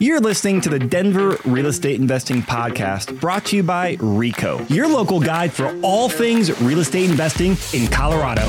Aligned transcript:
You're 0.00 0.20
listening 0.20 0.60
to 0.60 0.68
the 0.68 0.78
Denver 0.78 1.38
Real 1.44 1.66
Estate 1.66 2.00
Investing 2.00 2.40
Podcast 2.42 3.18
brought 3.18 3.46
to 3.46 3.56
you 3.56 3.64
by 3.64 3.96
RICO, 3.98 4.64
your 4.68 4.86
local 4.86 5.18
guide 5.18 5.52
for 5.52 5.76
all 5.82 6.08
things 6.08 6.62
real 6.62 6.78
estate 6.78 7.10
investing 7.10 7.56
in 7.72 7.88
Colorado. 7.88 8.42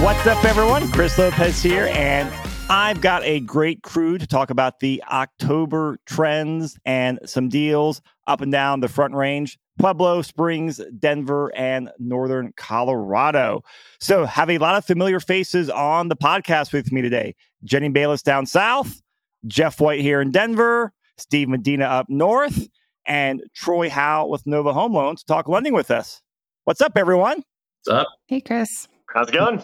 What's 0.00 0.28
up, 0.28 0.44
everyone? 0.44 0.88
Chris 0.92 1.18
Lopez 1.18 1.60
here, 1.60 1.90
and 1.92 2.32
I've 2.70 3.00
got 3.00 3.24
a 3.24 3.40
great 3.40 3.82
crew 3.82 4.16
to 4.16 4.28
talk 4.28 4.50
about 4.50 4.78
the 4.78 5.02
October 5.10 5.98
trends 6.06 6.78
and 6.84 7.18
some 7.24 7.48
deals 7.48 8.00
up 8.28 8.40
and 8.40 8.52
down 8.52 8.80
the 8.80 8.88
Front 8.88 9.14
Range. 9.14 9.58
Pueblo 9.78 10.22
Springs, 10.22 10.80
Denver, 10.98 11.52
and 11.56 11.90
Northern 11.98 12.52
Colorado. 12.56 13.62
So, 14.00 14.24
have 14.24 14.50
a 14.50 14.58
lot 14.58 14.76
of 14.76 14.84
familiar 14.84 15.20
faces 15.20 15.70
on 15.70 16.08
the 16.08 16.16
podcast 16.16 16.72
with 16.72 16.92
me 16.92 17.00
today. 17.00 17.34
Jenny 17.64 17.88
Bayless 17.88 18.22
down 18.22 18.46
south, 18.46 19.00
Jeff 19.46 19.80
White 19.80 20.00
here 20.00 20.20
in 20.20 20.30
Denver, 20.30 20.92
Steve 21.16 21.48
Medina 21.48 21.84
up 21.84 22.06
north, 22.08 22.68
and 23.06 23.42
Troy 23.54 23.88
Howell 23.88 24.30
with 24.30 24.46
Nova 24.46 24.72
Home 24.72 24.94
Loans 24.94 25.20
to 25.20 25.26
talk 25.26 25.48
lending 25.48 25.72
with 25.72 25.90
us. 25.90 26.22
What's 26.64 26.80
up, 26.80 26.92
everyone? 26.96 27.42
What's 27.84 28.00
up? 28.00 28.08
Hey, 28.26 28.40
Chris. 28.40 28.88
How's 29.14 29.28
it 29.28 29.32
going? 29.32 29.62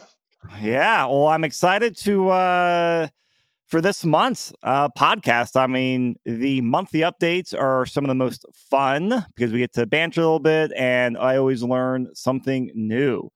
Yeah, 0.60 1.06
well, 1.06 1.26
I'm 1.26 1.44
excited 1.44 1.96
to 1.98 2.28
uh 2.28 3.08
for 3.66 3.80
this 3.80 4.04
month's 4.04 4.52
uh, 4.62 4.88
podcast. 4.90 5.56
I 5.56 5.66
mean, 5.66 6.16
the 6.24 6.60
monthly 6.60 7.00
updates 7.00 7.58
are 7.58 7.86
some 7.86 8.04
of 8.04 8.08
the 8.08 8.14
most 8.14 8.44
fun 8.70 9.24
because 9.34 9.52
we 9.52 9.58
get 9.58 9.72
to 9.74 9.86
banter 9.86 10.20
a 10.20 10.24
little 10.24 10.38
bit, 10.38 10.72
and 10.76 11.16
I 11.16 11.36
always 11.36 11.62
learn 11.62 12.08
something 12.14 12.70
new. 12.74 13.30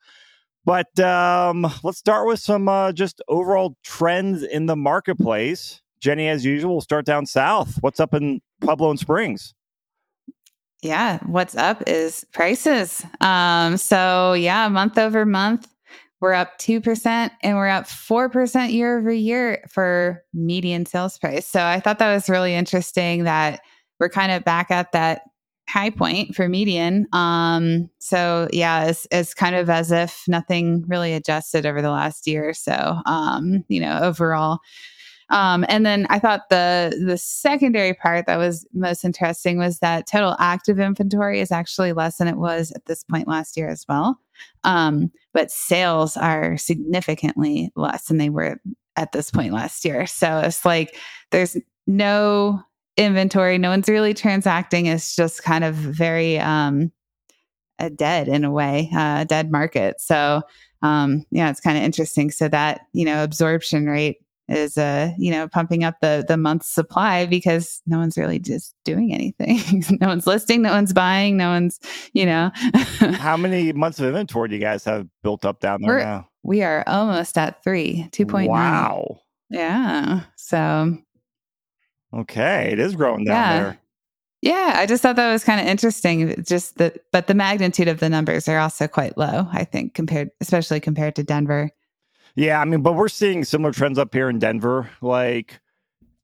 But 0.64 1.00
um, 1.00 1.66
let's 1.82 1.98
start 1.98 2.26
with 2.26 2.40
some 2.40 2.68
uh, 2.68 2.92
just 2.92 3.22
overall 3.28 3.76
trends 3.84 4.42
in 4.42 4.66
the 4.66 4.76
marketplace. 4.76 5.80
Jenny, 6.00 6.28
as 6.28 6.44
usual, 6.44 6.74
we'll 6.74 6.80
start 6.82 7.06
down 7.06 7.26
south. 7.26 7.78
What's 7.80 8.00
up 8.00 8.14
in 8.14 8.40
Pueblo 8.60 8.90
and 8.90 8.98
Springs? 8.98 9.54
Yeah, 10.82 11.18
what's 11.26 11.56
up 11.56 11.82
is 11.88 12.24
prices. 12.32 13.04
Um, 13.20 13.76
so 13.78 14.34
yeah, 14.34 14.68
month 14.68 14.96
over 14.96 15.24
month, 15.26 15.66
we're 16.20 16.32
up 16.32 16.58
2% 16.58 17.30
and 17.42 17.56
we're 17.56 17.68
up 17.68 17.84
4% 17.84 18.72
year 18.72 18.98
over 18.98 19.12
year 19.12 19.64
for 19.68 20.24
median 20.34 20.84
sales 20.84 21.18
price. 21.18 21.46
So 21.46 21.62
I 21.62 21.80
thought 21.80 21.98
that 22.00 22.12
was 22.12 22.28
really 22.28 22.54
interesting 22.54 23.24
that 23.24 23.60
we're 24.00 24.08
kind 24.08 24.32
of 24.32 24.44
back 24.44 24.70
at 24.70 24.92
that 24.92 25.22
high 25.68 25.90
point 25.90 26.34
for 26.34 26.48
median. 26.48 27.06
Um, 27.12 27.90
so 27.98 28.48
yeah, 28.52 28.86
it's, 28.86 29.06
it's 29.10 29.34
kind 29.34 29.54
of 29.54 29.68
as 29.68 29.92
if 29.92 30.24
nothing 30.26 30.84
really 30.88 31.12
adjusted 31.12 31.66
over 31.66 31.82
the 31.82 31.90
last 31.90 32.26
year 32.26 32.54
so, 32.54 32.96
um, 33.06 33.64
you 33.68 33.80
know, 33.80 34.00
overall. 34.02 34.60
Um, 35.30 35.66
and 35.68 35.84
then 35.84 36.06
I 36.08 36.18
thought 36.18 36.48
the 36.48 36.98
the 37.04 37.18
secondary 37.18 37.92
part 37.92 38.24
that 38.26 38.38
was 38.38 38.66
most 38.72 39.04
interesting 39.04 39.58
was 39.58 39.80
that 39.80 40.06
total 40.06 40.34
active 40.38 40.80
inventory 40.80 41.40
is 41.40 41.52
actually 41.52 41.92
less 41.92 42.16
than 42.16 42.28
it 42.28 42.38
was 42.38 42.72
at 42.72 42.86
this 42.86 43.04
point 43.04 43.28
last 43.28 43.56
year 43.56 43.68
as 43.68 43.84
well. 43.86 44.18
Um, 44.64 45.10
but 45.32 45.50
sales 45.50 46.16
are 46.16 46.56
significantly 46.56 47.70
less 47.76 48.06
than 48.06 48.18
they 48.18 48.30
were 48.30 48.60
at 48.96 49.12
this 49.12 49.30
point 49.30 49.52
last 49.52 49.84
year. 49.84 50.06
So 50.06 50.40
it's 50.40 50.64
like 50.64 50.96
there's 51.30 51.56
no 51.86 52.60
inventory, 52.96 53.58
no 53.58 53.70
one's 53.70 53.88
really 53.88 54.14
transacting. 54.14 54.86
It's 54.86 55.14
just 55.14 55.42
kind 55.42 55.64
of 55.64 55.74
very 55.74 56.38
um, 56.38 56.90
a 57.78 57.90
dead 57.90 58.28
in 58.28 58.44
a 58.44 58.50
way, 58.50 58.90
a 58.92 58.98
uh, 58.98 59.24
dead 59.24 59.52
market. 59.52 60.00
So 60.00 60.42
um, 60.82 61.24
yeah, 61.30 61.50
it's 61.50 61.60
kind 61.60 61.76
of 61.76 61.84
interesting. 61.84 62.30
So 62.30 62.48
that 62.48 62.82
you 62.92 63.04
know 63.04 63.22
absorption 63.22 63.86
rate 63.86 64.18
is 64.48 64.78
uh 64.78 65.10
you 65.18 65.30
know 65.30 65.46
pumping 65.48 65.84
up 65.84 65.96
the 66.00 66.24
the 66.26 66.36
month's 66.36 66.68
supply 66.68 67.26
because 67.26 67.82
no 67.86 67.98
one's 67.98 68.16
really 68.16 68.38
just 68.38 68.74
doing 68.84 69.12
anything 69.12 69.84
no 70.00 70.08
one's 70.08 70.26
listing 70.26 70.62
no 70.62 70.72
one's 70.72 70.92
buying 70.92 71.36
no 71.36 71.48
one's 71.48 71.78
you 72.12 72.24
know 72.24 72.50
how 73.18 73.36
many 73.36 73.72
months 73.72 73.98
of 73.98 74.06
inventory 74.06 74.48
do 74.48 74.54
you 74.54 74.60
guys 74.60 74.84
have 74.84 75.06
built 75.22 75.44
up 75.44 75.60
down 75.60 75.82
there 75.82 75.90
We're, 75.90 76.04
now 76.04 76.28
we 76.42 76.62
are 76.62 76.84
almost 76.86 77.36
at 77.36 77.62
three 77.62 78.08
2.9 78.12 78.48
wow 78.48 79.20
yeah 79.50 80.22
so 80.36 80.96
okay 82.14 82.70
it 82.72 82.78
is 82.78 82.96
growing 82.96 83.24
down 83.24 83.34
yeah. 83.34 83.62
there 83.62 83.80
yeah, 84.40 84.74
I 84.76 84.86
just 84.86 85.02
thought 85.02 85.16
that 85.16 85.32
was 85.32 85.42
kind 85.42 85.60
of 85.60 85.66
interesting. 85.66 86.44
Just 86.44 86.78
the 86.78 86.94
but 87.10 87.26
the 87.26 87.34
magnitude 87.34 87.88
of 87.88 87.98
the 87.98 88.08
numbers 88.08 88.48
are 88.48 88.58
also 88.58 88.86
quite 88.86 89.18
low. 89.18 89.48
I 89.52 89.64
think 89.64 89.94
compared, 89.94 90.30
especially 90.40 90.78
compared 90.78 91.16
to 91.16 91.24
Denver. 91.24 91.72
Yeah, 92.38 92.60
I 92.60 92.64
mean, 92.66 92.82
but 92.82 92.92
we're 92.92 93.08
seeing 93.08 93.42
similar 93.42 93.72
trends 93.72 93.98
up 93.98 94.14
here 94.14 94.30
in 94.30 94.38
Denver. 94.38 94.88
Like 95.00 95.58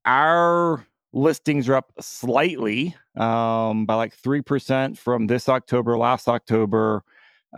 our 0.04 0.86
listings 1.12 1.69
are 1.69 1.75
up 1.75 1.92
slightly 2.00 2.94
um, 3.16 3.84
by 3.84 3.97
like 3.97 4.16
3% 4.16 4.97
from 4.97 5.26
this 5.26 5.48
October, 5.48 5.98
last 5.98 6.28
October. 6.28 7.02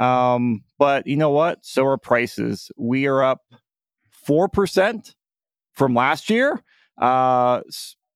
Um, 0.00 0.64
but 0.78 1.06
you 1.06 1.18
know 1.18 1.28
what? 1.28 1.66
So 1.66 1.84
are 1.84 1.98
prices. 1.98 2.72
We 2.78 3.04
are 3.04 3.22
up 3.22 3.42
4% 4.26 5.14
from 5.74 5.94
last 5.94 6.30
year. 6.30 6.64
Uh, 6.96 7.60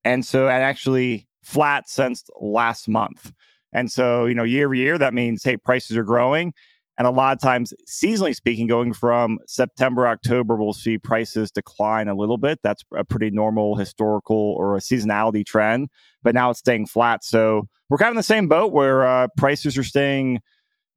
and 0.07 0.25
so, 0.25 0.49
and 0.49 0.63
actually 0.63 1.29
flat 1.43 1.87
since 1.87 2.25
last 2.41 2.89
month. 2.89 3.31
And 3.75 3.93
so, 3.93 4.25
you 4.25 4.35
know, 4.35 4.45
year 4.45 4.65
over 4.65 4.75
year, 4.75 4.97
that 4.97 5.13
means, 5.13 5.45
hey, 5.45 5.59
prices 5.59 5.99
are 5.99 6.03
growing. 6.03 6.55
And 7.01 7.07
a 7.07 7.11
lot 7.11 7.33
of 7.33 7.41
times, 7.41 7.73
seasonally 7.89 8.37
speaking, 8.37 8.67
going 8.67 8.93
from 8.93 9.39
September, 9.47 10.07
October, 10.07 10.57
we'll 10.57 10.75
see 10.75 10.99
prices 10.99 11.51
decline 11.51 12.09
a 12.09 12.15
little 12.15 12.37
bit. 12.37 12.59
That's 12.63 12.85
a 12.95 13.05
pretty 13.05 13.31
normal 13.31 13.75
historical 13.75 14.55
or 14.59 14.77
a 14.77 14.81
seasonality 14.81 15.47
trend. 15.47 15.89
But 16.23 16.35
now 16.35 16.51
it's 16.51 16.59
staying 16.59 16.89
flat. 16.89 17.25
So 17.25 17.69
we're 17.89 17.97
kind 17.97 18.09
of 18.09 18.13
in 18.13 18.17
the 18.19 18.23
same 18.23 18.49
boat 18.49 18.73
where 18.73 19.07
uh, 19.07 19.29
prices 19.39 19.79
are 19.79 19.83
staying 19.83 20.41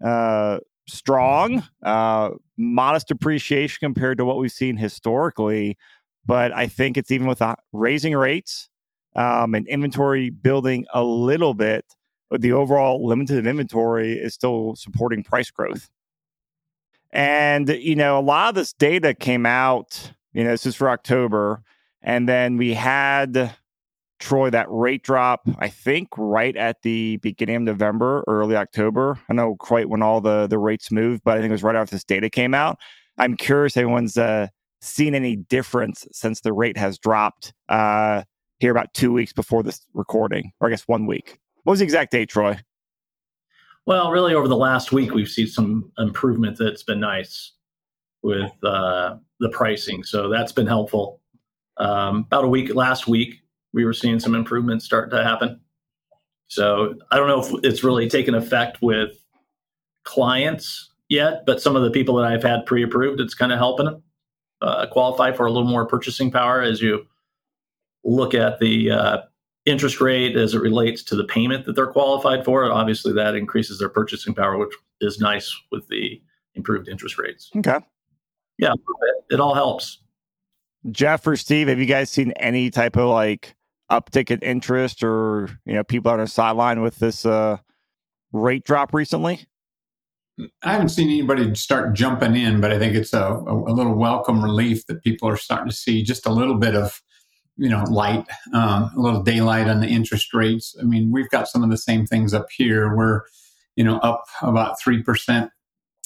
uh, 0.03 0.57
strong, 0.89 1.63
uh, 1.83 2.31
modest 2.57 3.09
appreciation 3.09 3.77
compared 3.79 4.17
to 4.17 4.25
what 4.25 4.39
we've 4.39 4.51
seen 4.51 4.75
historically. 4.75 5.77
But 6.25 6.51
I 6.51 6.67
think 6.67 6.97
it's 6.97 7.11
even 7.11 7.27
with 7.27 7.41
raising 7.71 8.13
rates 8.13 8.67
um, 9.15 9.55
and 9.55 9.65
inventory 9.69 10.31
building 10.31 10.85
a 10.93 11.01
little 11.01 11.53
bit 11.53 11.85
but 12.33 12.41
the 12.41 12.51
overall 12.51 13.05
limited 13.05 13.45
inventory 13.45 14.13
is 14.13 14.33
still 14.33 14.73
supporting 14.75 15.23
price 15.23 15.51
growth. 15.51 15.91
And, 17.13 17.69
you 17.69 17.95
know, 17.95 18.17
a 18.17 18.21
lot 18.21 18.49
of 18.49 18.55
this 18.55 18.73
data 18.73 19.13
came 19.13 19.45
out, 19.45 20.11
you 20.33 20.43
know, 20.43 20.49
this 20.49 20.65
is 20.65 20.75
for 20.75 20.89
October. 20.89 21.61
And 22.01 22.27
then 22.27 22.57
we 22.57 22.73
had 22.73 23.55
Troy 24.19 24.49
that 24.49 24.65
rate 24.69 25.03
drop, 25.03 25.47
I 25.59 25.69
think, 25.69 26.09
right 26.17 26.57
at 26.57 26.81
the 26.81 27.17
beginning 27.17 27.55
of 27.57 27.61
November, 27.61 28.23
early 28.27 28.55
October. 28.55 29.19
I 29.29 29.33
know 29.33 29.55
quite 29.57 29.89
when 29.89 30.01
all 30.01 30.21
the, 30.21 30.47
the 30.47 30.57
rates 30.57 30.91
moved, 30.91 31.21
but 31.23 31.37
I 31.37 31.41
think 31.41 31.49
it 31.49 31.53
was 31.53 31.61
right 31.63 31.75
after 31.75 31.95
this 31.95 32.03
data 32.03 32.31
came 32.31 32.55
out. 32.55 32.79
I'm 33.19 33.37
curious 33.37 33.77
if 33.77 33.81
anyone's 33.81 34.17
uh, 34.17 34.47
seen 34.81 35.13
any 35.13 35.35
difference 35.35 36.07
since 36.11 36.41
the 36.41 36.51
rate 36.51 36.77
has 36.77 36.97
dropped 36.97 37.53
uh, 37.69 38.23
here 38.57 38.71
about 38.71 38.91
two 38.95 39.13
weeks 39.13 39.33
before 39.33 39.61
this 39.61 39.85
recording, 39.93 40.51
or 40.59 40.67
I 40.67 40.71
guess 40.71 40.87
one 40.87 41.05
week. 41.05 41.37
What 41.61 41.71
was 41.71 41.79
the 41.79 41.85
exact 41.85 42.11
date, 42.11 42.29
Troy? 42.29 42.57
Well, 43.85 44.11
really, 44.11 44.33
over 44.33 44.47
the 44.47 44.55
last 44.55 44.91
week, 44.91 45.13
we've 45.13 45.29
seen 45.29 45.47
some 45.47 45.91
improvement 45.97 46.57
that's 46.57 46.83
been 46.83 47.01
nice 47.01 47.51
with 48.21 48.51
uh, 48.63 49.17
the 49.39 49.49
pricing. 49.49 50.03
So 50.03 50.29
that's 50.29 50.53
been 50.53 50.67
helpful. 50.67 51.19
Um, 51.77 52.19
about 52.19 52.45
a 52.45 52.47
week 52.47 52.73
last 52.73 53.07
week, 53.07 53.41
we 53.73 53.83
were 53.83 53.93
seeing 53.93 54.19
some 54.19 54.35
improvements 54.35 54.85
start 54.85 55.11
to 55.11 55.23
happen. 55.23 55.59
So 56.47 56.93
I 57.11 57.17
don't 57.17 57.27
know 57.27 57.41
if 57.41 57.65
it's 57.65 57.83
really 57.83 58.07
taken 58.07 58.35
effect 58.35 58.81
with 58.81 59.17
clients 60.03 60.91
yet, 61.09 61.45
but 61.45 61.61
some 61.61 61.75
of 61.75 61.83
the 61.83 61.91
people 61.91 62.15
that 62.15 62.25
I've 62.25 62.43
had 62.43 62.65
pre 62.65 62.83
approved, 62.83 63.19
it's 63.19 63.33
kind 63.33 63.51
of 63.51 63.57
helping 63.57 63.85
them 63.85 64.03
uh, 64.61 64.85
qualify 64.87 65.33
for 65.33 65.45
a 65.45 65.51
little 65.51 65.67
more 65.67 65.85
purchasing 65.85 66.31
power 66.31 66.61
as 66.61 66.81
you 66.81 67.05
look 68.03 68.33
at 68.33 68.59
the 68.59 68.91
uh, 68.91 69.17
interest 69.65 70.01
rate 70.01 70.35
as 70.35 70.53
it 70.53 70.61
relates 70.61 71.03
to 71.03 71.15
the 71.15 71.23
payment 71.23 71.65
that 71.65 71.75
they're 71.75 71.87
qualified 71.87 72.43
for. 72.43 72.69
Obviously, 72.71 73.13
that 73.13 73.35
increases 73.35 73.79
their 73.79 73.89
purchasing 73.89 74.33
power, 74.33 74.57
which 74.57 74.73
is 75.01 75.19
nice 75.19 75.55
with 75.71 75.87
the 75.87 76.21
improved 76.55 76.87
interest 76.87 77.17
rates. 77.17 77.49
Okay. 77.55 77.79
Yeah, 78.57 78.73
it 79.29 79.39
all 79.39 79.55
helps. 79.55 79.99
Jeff 80.91 81.25
or 81.25 81.35
Steve, 81.35 81.69
have 81.69 81.79
you 81.79 81.85
guys 81.85 82.09
seen 82.09 82.31
any 82.33 82.69
type 82.69 82.97
of 82.97 83.09
like 83.09 83.55
uptick 83.91 84.31
in 84.31 84.39
interest 84.39 85.03
or 85.03 85.49
you 85.65 85.73
know 85.73 85.83
people 85.83 86.11
on 86.11 86.19
the 86.19 86.27
sideline 86.27 86.81
with 86.81 86.97
this 86.97 87.25
uh, 87.25 87.57
rate 88.31 88.63
drop 88.65 88.93
recently? 88.93 89.45
I 90.63 90.71
haven't 90.71 90.89
seen 90.89 91.09
anybody 91.09 91.53
start 91.55 91.93
jumping 91.93 92.35
in, 92.35 92.59
but 92.59 92.71
I 92.71 92.79
think 92.79 92.95
it's 92.95 93.13
a, 93.13 93.21
a, 93.21 93.53
a 93.53 93.73
little 93.73 93.93
welcome 93.93 94.43
relief 94.43 94.85
that 94.87 95.03
people 95.03 95.29
are 95.29 95.37
starting 95.37 95.69
to 95.69 95.75
see 95.75 96.01
just 96.01 96.25
a 96.25 96.31
little 96.31 96.55
bit 96.55 96.75
of 96.75 97.01
you 97.57 97.69
know, 97.69 97.83
light, 97.89 98.25
um, 98.53 98.91
a 98.95 98.99
little 98.99 99.21
daylight 99.21 99.67
on 99.67 99.79
the 99.79 99.87
interest 99.87 100.33
rates. 100.33 100.75
I 100.79 100.83
mean, 100.83 101.11
we've 101.11 101.29
got 101.29 101.47
some 101.47 101.63
of 101.63 101.69
the 101.69 101.77
same 101.77 102.05
things 102.05 102.33
up 102.33 102.47
here. 102.55 102.95
We're, 102.95 103.21
you 103.75 103.83
know, 103.83 103.97
up 103.99 104.25
about 104.41 104.77
3% 104.85 105.49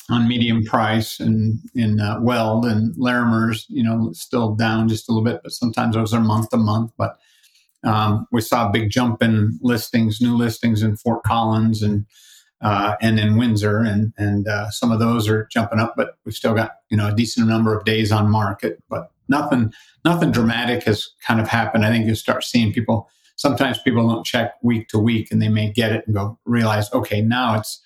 on 0.10 0.28
medium 0.28 0.64
price 0.64 1.20
and 1.20 1.60
in 1.76 2.00
uh, 2.00 2.20
Weld 2.22 2.66
and 2.66 2.96
Larimer's, 2.98 3.66
you 3.70 3.84
know, 3.84 4.12
still 4.14 4.56
down 4.56 4.88
just 4.88 5.10
a 5.10 5.12
little 5.12 5.24
bit, 5.24 5.42
but 5.44 5.52
sometimes 5.52 5.96
those 5.96 6.14
are 6.14 6.22
month 6.22 6.50
to 6.50 6.58
month. 6.58 6.92
But 6.98 7.18
um, 7.84 8.26
we 8.32 8.42
saw 8.42 8.68
a 8.68 8.72
big 8.72 8.90
jump 8.90 9.22
in 9.22 9.60
listings, 9.62 10.22
new 10.22 10.36
listings 10.36 10.82
in 10.82 10.98
Fort 10.98 11.24
Collins 11.24 11.82
and 11.82 12.06
uh, 12.62 12.96
and 13.02 13.20
in 13.20 13.38
Windsor, 13.38 13.80
and 13.80 14.14
and 14.18 14.48
uh, 14.48 14.70
some 14.72 14.92
of 14.92 15.00
those 15.00 15.28
are 15.28 15.48
jumping 15.52 15.80
up, 15.80 15.94
but 15.96 16.18
we've 16.26 16.36
still 16.36 16.54
got 16.54 16.78
you 16.90 16.98
know 16.98 17.08
a 17.08 17.16
decent 17.16 17.48
number 17.48 17.78
of 17.78 17.86
days 17.86 18.12
on 18.12 18.30
market, 18.30 18.82
but 18.90 19.12
nothing 19.28 19.74
nothing 20.04 20.32
dramatic 20.32 20.84
has 20.84 21.10
kind 21.26 21.40
of 21.40 21.48
happened. 21.48 21.86
I 21.86 21.92
think 21.92 22.06
you 22.06 22.16
start 22.16 22.44
seeing 22.44 22.74
people. 22.74 23.10
Sometimes 23.36 23.78
people 23.78 24.08
don't 24.08 24.26
check 24.26 24.56
week 24.64 24.88
to 24.88 24.98
week, 24.98 25.32
and 25.32 25.42
they 25.42 25.50
may 25.50 25.72
get 25.72 25.92
it 25.92 26.04
and 26.08 26.16
go 26.16 26.40
realize, 26.46 26.92
okay, 26.94 27.22
now 27.22 27.56
it's 27.56 27.82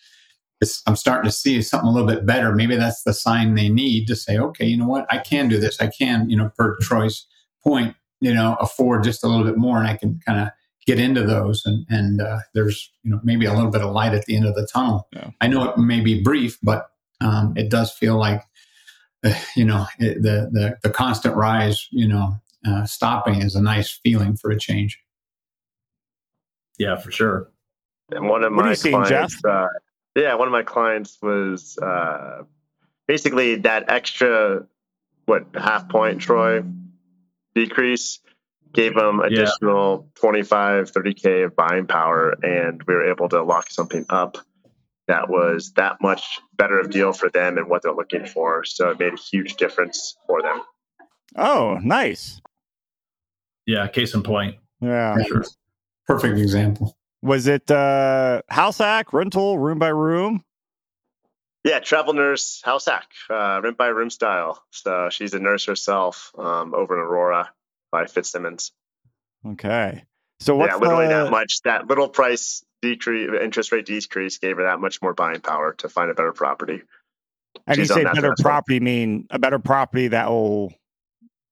it's, 0.61 0.81
I'm 0.85 0.95
starting 0.95 1.29
to 1.29 1.35
see 1.35 1.61
something 1.61 1.89
a 1.89 1.91
little 1.91 2.07
bit 2.07 2.25
better. 2.25 2.53
Maybe 2.53 2.75
that's 2.75 3.03
the 3.03 3.13
sign 3.13 3.55
they 3.55 3.67
need 3.67 4.07
to 4.07 4.15
say, 4.15 4.37
okay, 4.37 4.65
you 4.65 4.77
know 4.77 4.87
what, 4.87 5.07
I 5.09 5.17
can 5.17 5.49
do 5.49 5.59
this. 5.59 5.81
I 5.81 5.87
can, 5.87 6.29
you 6.29 6.37
know, 6.37 6.51
per 6.55 6.77
Troy's 6.77 7.25
point, 7.63 7.95
you 8.21 8.33
know, 8.33 8.55
afford 8.61 9.03
just 9.03 9.23
a 9.23 9.27
little 9.27 9.43
bit 9.43 9.57
more, 9.57 9.79
and 9.79 9.87
I 9.87 9.97
can 9.97 10.19
kind 10.25 10.39
of 10.39 10.49
get 10.85 10.99
into 10.99 11.23
those. 11.23 11.63
And 11.65 11.85
and 11.89 12.21
uh, 12.21 12.39
there's 12.53 12.91
you 13.03 13.11
know 13.11 13.19
maybe 13.23 13.45
a 13.45 13.53
little 13.53 13.71
bit 13.71 13.81
of 13.81 13.91
light 13.91 14.13
at 14.13 14.25
the 14.25 14.35
end 14.35 14.45
of 14.45 14.55
the 14.55 14.67
tunnel. 14.71 15.07
Yeah. 15.13 15.31
I 15.39 15.47
know 15.47 15.69
it 15.69 15.77
may 15.77 16.01
be 16.01 16.21
brief, 16.21 16.57
but 16.61 16.87
um, 17.19 17.53
it 17.55 17.69
does 17.69 17.91
feel 17.91 18.17
like 18.17 18.43
uh, 19.23 19.33
you 19.55 19.65
know 19.65 19.85
it, 19.99 20.21
the 20.21 20.49
the 20.51 20.77
the 20.83 20.89
constant 20.89 21.35
rise, 21.35 21.87
you 21.91 22.07
know, 22.07 22.35
uh, 22.67 22.85
stopping 22.85 23.41
is 23.41 23.55
a 23.55 23.61
nice 23.61 23.99
feeling 24.03 24.35
for 24.35 24.51
a 24.51 24.59
change. 24.59 24.99
Yeah, 26.77 26.97
for 26.97 27.11
sure. 27.11 27.51
And 28.11 28.27
one 28.27 28.43
of 28.43 28.51
my 28.51 28.75
clients, 28.75 29.43
uh, 29.45 29.67
yeah, 30.15 30.33
one 30.33 30.47
of 30.47 30.51
my 30.51 30.63
clients 30.63 31.17
was 31.21 31.77
uh, 31.77 32.43
basically 33.07 33.55
that 33.57 33.85
extra, 33.89 34.65
what, 35.25 35.45
half 35.53 35.87
point, 35.89 36.21
Troy, 36.21 36.63
decrease 37.55 38.19
gave 38.73 38.95
them 38.95 39.19
additional 39.19 40.09
yeah. 40.15 40.21
25, 40.21 40.91
30K 40.91 41.45
of 41.45 41.55
buying 41.55 41.87
power. 41.87 42.35
And 42.43 42.81
we 42.83 42.93
were 42.93 43.09
able 43.09 43.29
to 43.29 43.43
lock 43.43 43.69
something 43.69 44.05
up 44.09 44.37
that 45.07 45.29
was 45.29 45.73
that 45.73 45.97
much 46.01 46.39
better 46.55 46.79
of 46.79 46.89
deal 46.89 47.11
for 47.11 47.29
them 47.29 47.57
and 47.57 47.69
what 47.69 47.83
they're 47.83 47.93
looking 47.93 48.25
for. 48.25 48.63
So 48.63 48.91
it 48.91 48.99
made 48.99 49.13
a 49.13 49.17
huge 49.17 49.55
difference 49.55 50.15
for 50.27 50.41
them. 50.41 50.61
Oh, 51.35 51.79
nice. 51.81 52.41
Yeah, 53.65 53.87
case 53.87 54.13
in 54.13 54.23
point. 54.23 54.55
Yeah. 54.79 55.15
Sure. 55.27 55.43
Perfect 56.07 56.39
example. 56.39 56.95
Was 57.21 57.47
it 57.47 57.69
uh, 57.69 58.41
house 58.49 58.79
hack, 58.79 59.13
rental, 59.13 59.59
room 59.59 59.79
by 59.79 59.89
room? 59.89 60.43
Yeah, 61.63 61.79
travel 61.79 62.13
nurse, 62.13 62.61
house 62.63 62.87
hack, 62.87 63.07
uh, 63.29 63.61
rent 63.63 63.77
by 63.77 63.87
room 63.87 64.09
style. 64.09 64.63
So 64.71 65.09
she's 65.11 65.35
a 65.35 65.39
nurse 65.39 65.65
herself 65.65 66.31
um, 66.37 66.73
over 66.73 66.95
in 66.95 67.01
Aurora 67.01 67.51
by 67.91 68.05
Fitzsimons. 68.05 68.71
Okay. 69.45 70.03
So 70.39 70.55
what's 70.55 70.73
yeah, 70.73 70.77
literally 70.77 71.07
the... 71.07 71.25
that 71.25 71.31
much. 71.31 71.61
That 71.63 71.87
little 71.87 72.09
price 72.09 72.63
decrease, 72.81 73.29
interest 73.41 73.71
rate 73.71 73.85
decrease, 73.85 74.37
gave 74.37 74.57
her 74.57 74.63
that 74.63 74.79
much 74.79 75.01
more 75.01 75.13
buying 75.13 75.41
power 75.41 75.73
to 75.79 75.89
find 75.89 76.09
a 76.09 76.13
better 76.13 76.33
property. 76.33 76.81
And 77.67 77.75
She's 77.75 77.89
you 77.89 77.95
say 77.95 78.03
better 78.03 78.33
property, 78.39 78.79
mean 78.79 79.27
a 79.29 79.37
better 79.37 79.59
property 79.59 80.07
that 80.09 80.29
will 80.29 80.73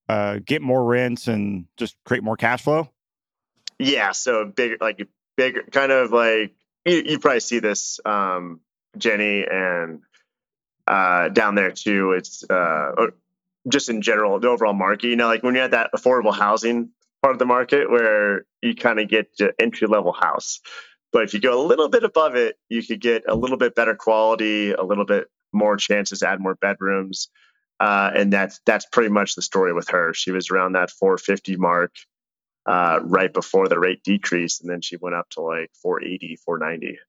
uh, 0.08 0.40
get 0.44 0.62
more 0.62 0.84
rents 0.84 1.28
and 1.28 1.66
just 1.78 1.96
create 2.06 2.24
more 2.24 2.38
cash 2.38 2.64
flow. 2.64 2.90
Yeah, 3.78 4.12
so 4.12 4.46
big, 4.46 4.82
like 4.82 5.08
bigger, 5.38 5.64
kind 5.72 5.92
of 5.92 6.12
like 6.12 6.54
you, 6.86 7.04
you 7.06 7.20
probably 7.20 7.42
see 7.42 7.60
this, 7.60 8.00
um, 8.06 8.60
Jenny, 8.98 9.46
and 9.50 10.02
uh, 10.88 11.30
down 11.30 11.56
there 11.56 11.72
too. 11.72 12.14
It's 12.14 12.44
uh, 12.50 13.08
just 13.69 13.89
in 13.89 14.01
general 14.01 14.39
the 14.39 14.48
overall 14.48 14.74
market. 14.74 15.07
You 15.07 15.16
know, 15.16 15.27
like 15.27 15.44
when 15.44 15.56
you're 15.56 15.63
at 15.63 15.71
that 15.71 15.92
affordable 15.95 16.33
housing 16.33 16.89
part 17.21 17.33
of 17.33 17.39
the 17.39 17.45
market 17.45 17.89
where 17.89 18.45
you 18.62 18.75
kind 18.75 19.00
of 19.00 19.10
get 19.10 19.30
entry 19.60 19.88
level 19.88 20.13
house. 20.13 20.60
But 21.12 21.24
if 21.24 21.33
you 21.33 21.39
go 21.39 21.62
a 21.62 21.66
little 21.66 21.89
bit 21.89 22.04
above 22.04 22.36
it, 22.36 22.57
you 22.69 22.83
could 22.83 23.01
get 23.01 23.24
a 23.27 23.36
little 23.36 23.57
bit 23.57 23.75
better 23.75 23.95
quality, 23.95 24.71
a 24.71 24.83
little 24.83 25.06
bit 25.06 25.27
more 25.51 25.75
chances 25.75 26.19
to 26.19 26.30
add 26.30 26.39
more 26.39 26.56
bedrooms. 26.56 27.30
Uh, 27.80 28.12
and 28.13 28.31
that's 28.31 28.60
that's 28.66 28.86
pretty 28.86 29.10
much 29.10 29.36
the 29.36 29.42
story 29.42 29.74
with 29.74 29.89
her. 29.89 30.13
She 30.13 30.31
was 30.31 30.51
around 30.51 30.74
that 30.74 30.92
450 30.92 31.56
mark 31.56 31.92
uh, 32.66 33.00
right 33.01 33.33
before 33.33 33.68
the 33.68 33.80
rate 33.80 34.04
decreased, 34.04 34.62
and 34.62 34.69
then 34.69 34.81
she 34.81 34.98
went 34.98 35.16
up 35.16 35.30
to 35.31 35.42
like 35.42 35.71
480, 35.81 36.38
490. 36.45 37.00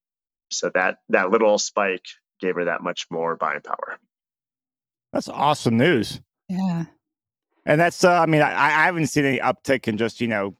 So 0.50 0.70
that 0.74 0.98
that 1.08 1.30
little 1.30 1.58
spike 1.58 2.06
gave 2.40 2.54
her 2.54 2.66
that 2.66 2.82
much 2.82 3.06
more 3.10 3.36
buying 3.36 3.60
power. 3.60 3.98
That's 5.12 5.28
awesome 5.28 5.76
news. 5.76 6.20
Yeah, 6.50 6.86
and 7.64 7.80
that's 7.80 8.02
uh, 8.02 8.20
I 8.20 8.26
mean 8.26 8.42
I, 8.42 8.50
I 8.50 8.84
haven't 8.86 9.06
seen 9.06 9.24
any 9.24 9.38
uptick 9.38 9.86
in 9.86 9.96
just 9.96 10.20
you 10.20 10.26
know 10.26 10.56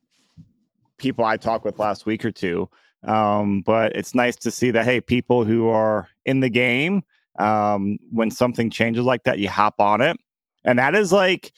people 0.99 1.25
I 1.25 1.37
talked 1.37 1.65
with 1.65 1.81
last 1.81 2.07
week 2.07 2.25
or 2.25 2.31
two, 2.31 2.69
um, 3.03 3.63
but 3.63 3.97
it's 3.97 4.15
nice 4.15 4.37
to 4.37 4.53
see 4.53 4.71
that 4.71 4.85
hey 4.85 5.01
people 5.01 5.45
who 5.45 5.69
are 5.69 6.09
in 6.25 6.39
the 6.39 6.49
game 6.49 7.03
um, 7.41 7.99
when 8.13 8.31
something 8.31 8.71
changes 8.71 9.05
like 9.05 9.25
that 9.25 9.41
you 9.41 9.49
hop 9.49 9.81
on 9.81 10.01
it, 10.01 10.17
and 10.65 10.79
that 10.79 10.95
is 10.95 11.13
like 11.13 11.53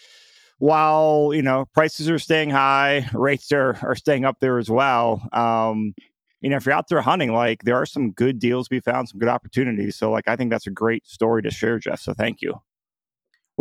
while 0.58 1.32
you 1.35 1.43
know 1.43 1.67
prices 1.75 2.08
are 2.08 2.19
staying 2.19 2.49
high, 2.49 3.06
rates 3.12 3.52
are 3.52 3.78
are 3.82 3.96
staying 3.96 4.25
up 4.25 4.38
there 4.40 4.56
as 4.56 4.70
well. 4.70 5.28
Um, 5.35 5.94
you 6.40 6.49
know, 6.49 6.56
if 6.56 6.64
you're 6.64 6.75
out 6.75 6.88
there 6.88 7.02
hunting, 7.02 7.35
like 7.35 7.64
there 7.64 7.76
are 7.76 7.87
some 7.87 8.12
good 8.12 8.38
deals 8.38 8.70
we 8.70 8.81
found, 8.81 9.11
some 9.11 9.20
good 9.20 9.28
opportunities. 9.28 9.96
So, 9.96 10.11
like, 10.11 10.26
I 10.26 10.37
think 10.37 10.50
that's 10.50 10.67
a 10.67 10.70
great 10.70 11.06
story 11.06 11.43
to 11.43 11.50
share, 11.50 11.78
Jeff. 11.78 12.00
So, 12.00 12.14
thank 12.14 12.40
you. 12.40 12.61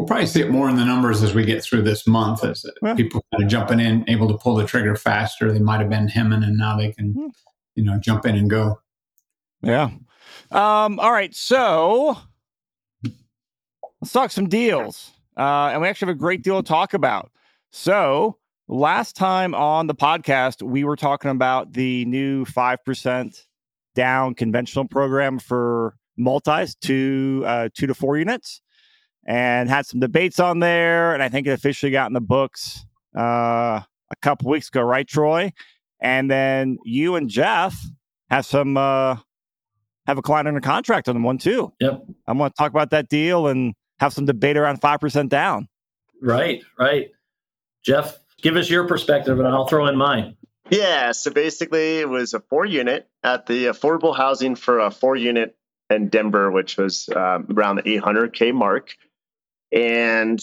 We'll 0.01 0.07
probably 0.07 0.25
see 0.25 0.41
it 0.41 0.49
more 0.49 0.67
in 0.67 0.77
the 0.77 0.83
numbers 0.83 1.21
as 1.21 1.35
we 1.35 1.45
get 1.45 1.63
through 1.63 1.83
this 1.83 2.07
month, 2.07 2.43
as 2.43 2.65
yeah. 2.81 2.95
people 2.95 3.23
kind 3.31 3.43
of 3.43 3.47
jumping 3.51 3.79
in, 3.79 4.03
able 4.09 4.27
to 4.29 4.33
pull 4.35 4.55
the 4.55 4.65
trigger 4.65 4.95
faster. 4.95 5.53
They 5.53 5.59
might 5.59 5.79
have 5.79 5.91
been 5.91 6.07
hemming, 6.07 6.41
and 6.41 6.57
now 6.57 6.75
they 6.75 6.91
can, 6.91 7.11
hmm. 7.11 7.27
you 7.75 7.83
know, 7.83 7.99
jump 7.99 8.25
in 8.25 8.35
and 8.35 8.49
go. 8.49 8.81
Yeah. 9.61 9.91
Um, 10.49 10.99
all 10.99 11.11
right. 11.11 11.35
So 11.35 12.17
let's 14.01 14.11
talk 14.11 14.31
some 14.31 14.49
deals. 14.49 15.11
Uh, 15.37 15.69
and 15.71 15.83
we 15.83 15.87
actually 15.87 16.07
have 16.07 16.15
a 16.15 16.19
great 16.19 16.41
deal 16.41 16.63
to 16.63 16.67
talk 16.67 16.95
about. 16.95 17.31
So, 17.69 18.39
last 18.67 19.15
time 19.15 19.53
on 19.53 19.85
the 19.85 19.93
podcast, 19.93 20.63
we 20.63 20.83
were 20.83 20.95
talking 20.95 21.29
about 21.29 21.73
the 21.73 22.05
new 22.05 22.43
5% 22.45 23.45
down 23.93 24.33
conventional 24.33 24.85
program 24.85 25.37
for 25.37 25.95
multis, 26.17 26.73
two, 26.73 27.43
uh, 27.45 27.69
two 27.75 27.85
to 27.85 27.93
four 27.93 28.17
units, 28.17 28.61
and 29.25 29.69
had 29.69 29.85
some 29.85 29.99
debates 29.99 30.39
on 30.39 30.59
there. 30.59 31.13
And 31.13 31.21
I 31.21 31.29
think 31.29 31.47
it 31.47 31.51
officially 31.51 31.91
got 31.91 32.07
in 32.07 32.13
the 32.13 32.21
books 32.21 32.85
uh, 33.17 33.81
a 33.81 34.15
couple 34.21 34.49
weeks 34.49 34.67
ago, 34.69 34.81
right, 34.81 35.07
Troy? 35.07 35.53
And 35.99 36.29
then 36.29 36.77
you 36.83 37.15
and 37.15 37.29
Jeff 37.29 37.79
have 38.29 38.45
some 38.45 38.77
uh, 38.77 39.17
have 40.07 40.17
a 40.17 40.21
client 40.21 40.47
under 40.47 40.61
contract 40.61 41.07
on 41.07 41.15
them 41.15 41.23
one 41.23 41.37
too. 41.37 41.73
Yep. 41.79 42.03
I'm 42.27 42.37
going 42.37 42.49
to 42.49 42.55
talk 42.57 42.71
about 42.71 42.89
that 42.91 43.07
deal 43.07 43.47
and 43.47 43.73
have 43.99 44.13
some 44.13 44.25
debate 44.25 44.57
around 44.57 44.81
5% 44.81 45.29
down. 45.29 45.67
Right, 46.21 46.63
right. 46.77 47.11
Jeff, 47.83 48.19
give 48.41 48.55
us 48.55 48.69
your 48.69 48.87
perspective 48.87 49.39
and 49.39 49.47
I'll 49.47 49.67
throw 49.67 49.87
in 49.87 49.95
mine. 49.95 50.37
Yeah, 50.69 51.11
so 51.11 51.31
basically 51.31 51.99
it 51.99 52.09
was 52.09 52.33
a 52.33 52.39
four 52.39 52.65
unit 52.65 53.07
at 53.23 53.45
the 53.45 53.65
affordable 53.65 54.15
housing 54.15 54.55
for 54.55 54.79
a 54.79 54.89
four 54.89 55.15
unit 55.15 55.55
in 55.89 56.07
Denver, 56.07 56.49
which 56.49 56.77
was 56.77 57.09
um, 57.09 57.47
around 57.55 57.77
the 57.77 57.83
800K 57.83 58.53
mark. 58.53 58.95
And 59.71 60.41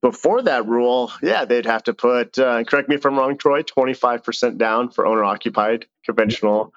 before 0.00 0.42
that 0.42 0.66
rule, 0.66 1.10
yeah, 1.22 1.44
they'd 1.44 1.66
have 1.66 1.84
to 1.84 1.94
put, 1.94 2.38
uh, 2.38 2.64
correct 2.64 2.88
me 2.88 2.96
if 2.96 3.06
I'm 3.06 3.16
wrong, 3.16 3.38
Troy, 3.38 3.62
25% 3.62 4.58
down 4.58 4.90
for 4.90 5.06
owner 5.06 5.24
occupied 5.24 5.86
conventional 6.04 6.72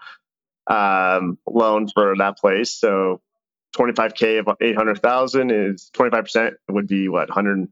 um, 0.68 1.38
loan 1.46 1.90
for 1.90 2.16
that 2.18 2.38
place. 2.38 2.74
So 2.74 3.22
25k 3.76 4.40
of 4.40 4.58
800,000 4.62 5.52
is 5.52 5.92
25% 5.94 6.54
would 6.70 6.88
be 6.88 7.10
what 7.10 7.30
100 7.30 7.68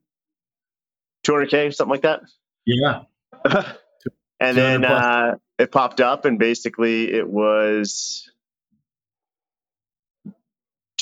200k 1.26 1.74
something 1.74 1.92
like 1.92 2.02
that. 2.04 2.22
Yeah. 2.66 3.04
and 4.40 4.58
then 4.58 4.86
uh, 4.86 5.38
it 5.58 5.72
popped 5.72 6.02
up 6.02 6.26
and 6.26 6.38
basically 6.38 7.14
it 7.14 7.28
was 7.28 8.30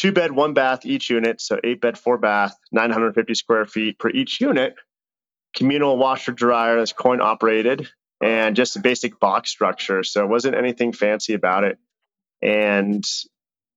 two 0.03 0.11
bed, 0.11 0.33
one 0.33 0.53
bath 0.53 0.85
each 0.85 1.09
unit, 1.09 1.39
so 1.39 1.57
eight 1.63 1.79
bed, 1.79 1.97
four 1.97 2.17
bath, 2.17 2.53
950 2.73 3.33
square 3.35 3.65
feet 3.65 3.97
per 3.97 4.09
each 4.09 4.41
unit. 4.41 4.75
Communal 5.55 5.97
washer 5.97 6.33
dryer 6.33 6.77
that's 6.77 6.91
coin 6.91 7.21
operated 7.21 7.87
and 8.21 8.53
just 8.53 8.75
a 8.75 8.81
basic 8.81 9.17
box 9.17 9.49
structure. 9.49 10.03
So 10.03 10.21
it 10.21 10.27
wasn't 10.27 10.55
anything 10.55 10.91
fancy 10.91 11.35
about 11.35 11.63
it. 11.63 11.77
And 12.41 13.05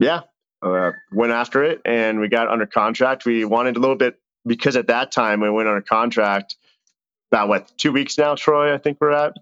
yeah, 0.01 0.23
uh, 0.63 0.91
went 1.13 1.33
after 1.33 1.63
it 1.63 1.81
and 1.85 2.19
we 2.19 2.27
got 2.27 2.49
under 2.49 2.67
contract. 2.67 3.25
We 3.25 3.45
wanted 3.45 3.77
a 3.77 3.79
little 3.79 3.95
bit 3.95 4.19
because 4.45 4.75
at 4.75 4.89
that 4.89 5.13
time 5.13 5.41
we 5.41 5.51
went 5.51 5.69
under 5.69 5.81
contract 5.81 6.57
about 7.31 7.49
what 7.49 7.71
two 7.79 7.93
weeks 7.93 8.19
now, 8.19 8.35
Troy. 8.35 8.75
I 8.75 8.79
think 8.79 8.99
we're 9.01 9.13
at. 9.13 9.35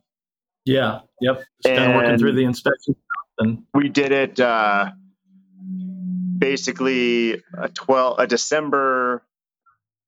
Yeah. 0.67 1.01
Yep. 1.23 1.45
Just 1.63 1.77
kind 1.77 1.93
of 1.93 1.97
working 1.97 2.19
through 2.19 2.35
the 2.35 2.45
inspection 2.45 2.95
and 3.39 3.63
we 3.73 3.89
did 3.89 4.13
it. 4.13 4.39
Uh, 4.39 4.91
basically 6.37 7.43
a 7.57 7.69
12 7.69 8.19
a 8.19 8.27
December 8.27 9.23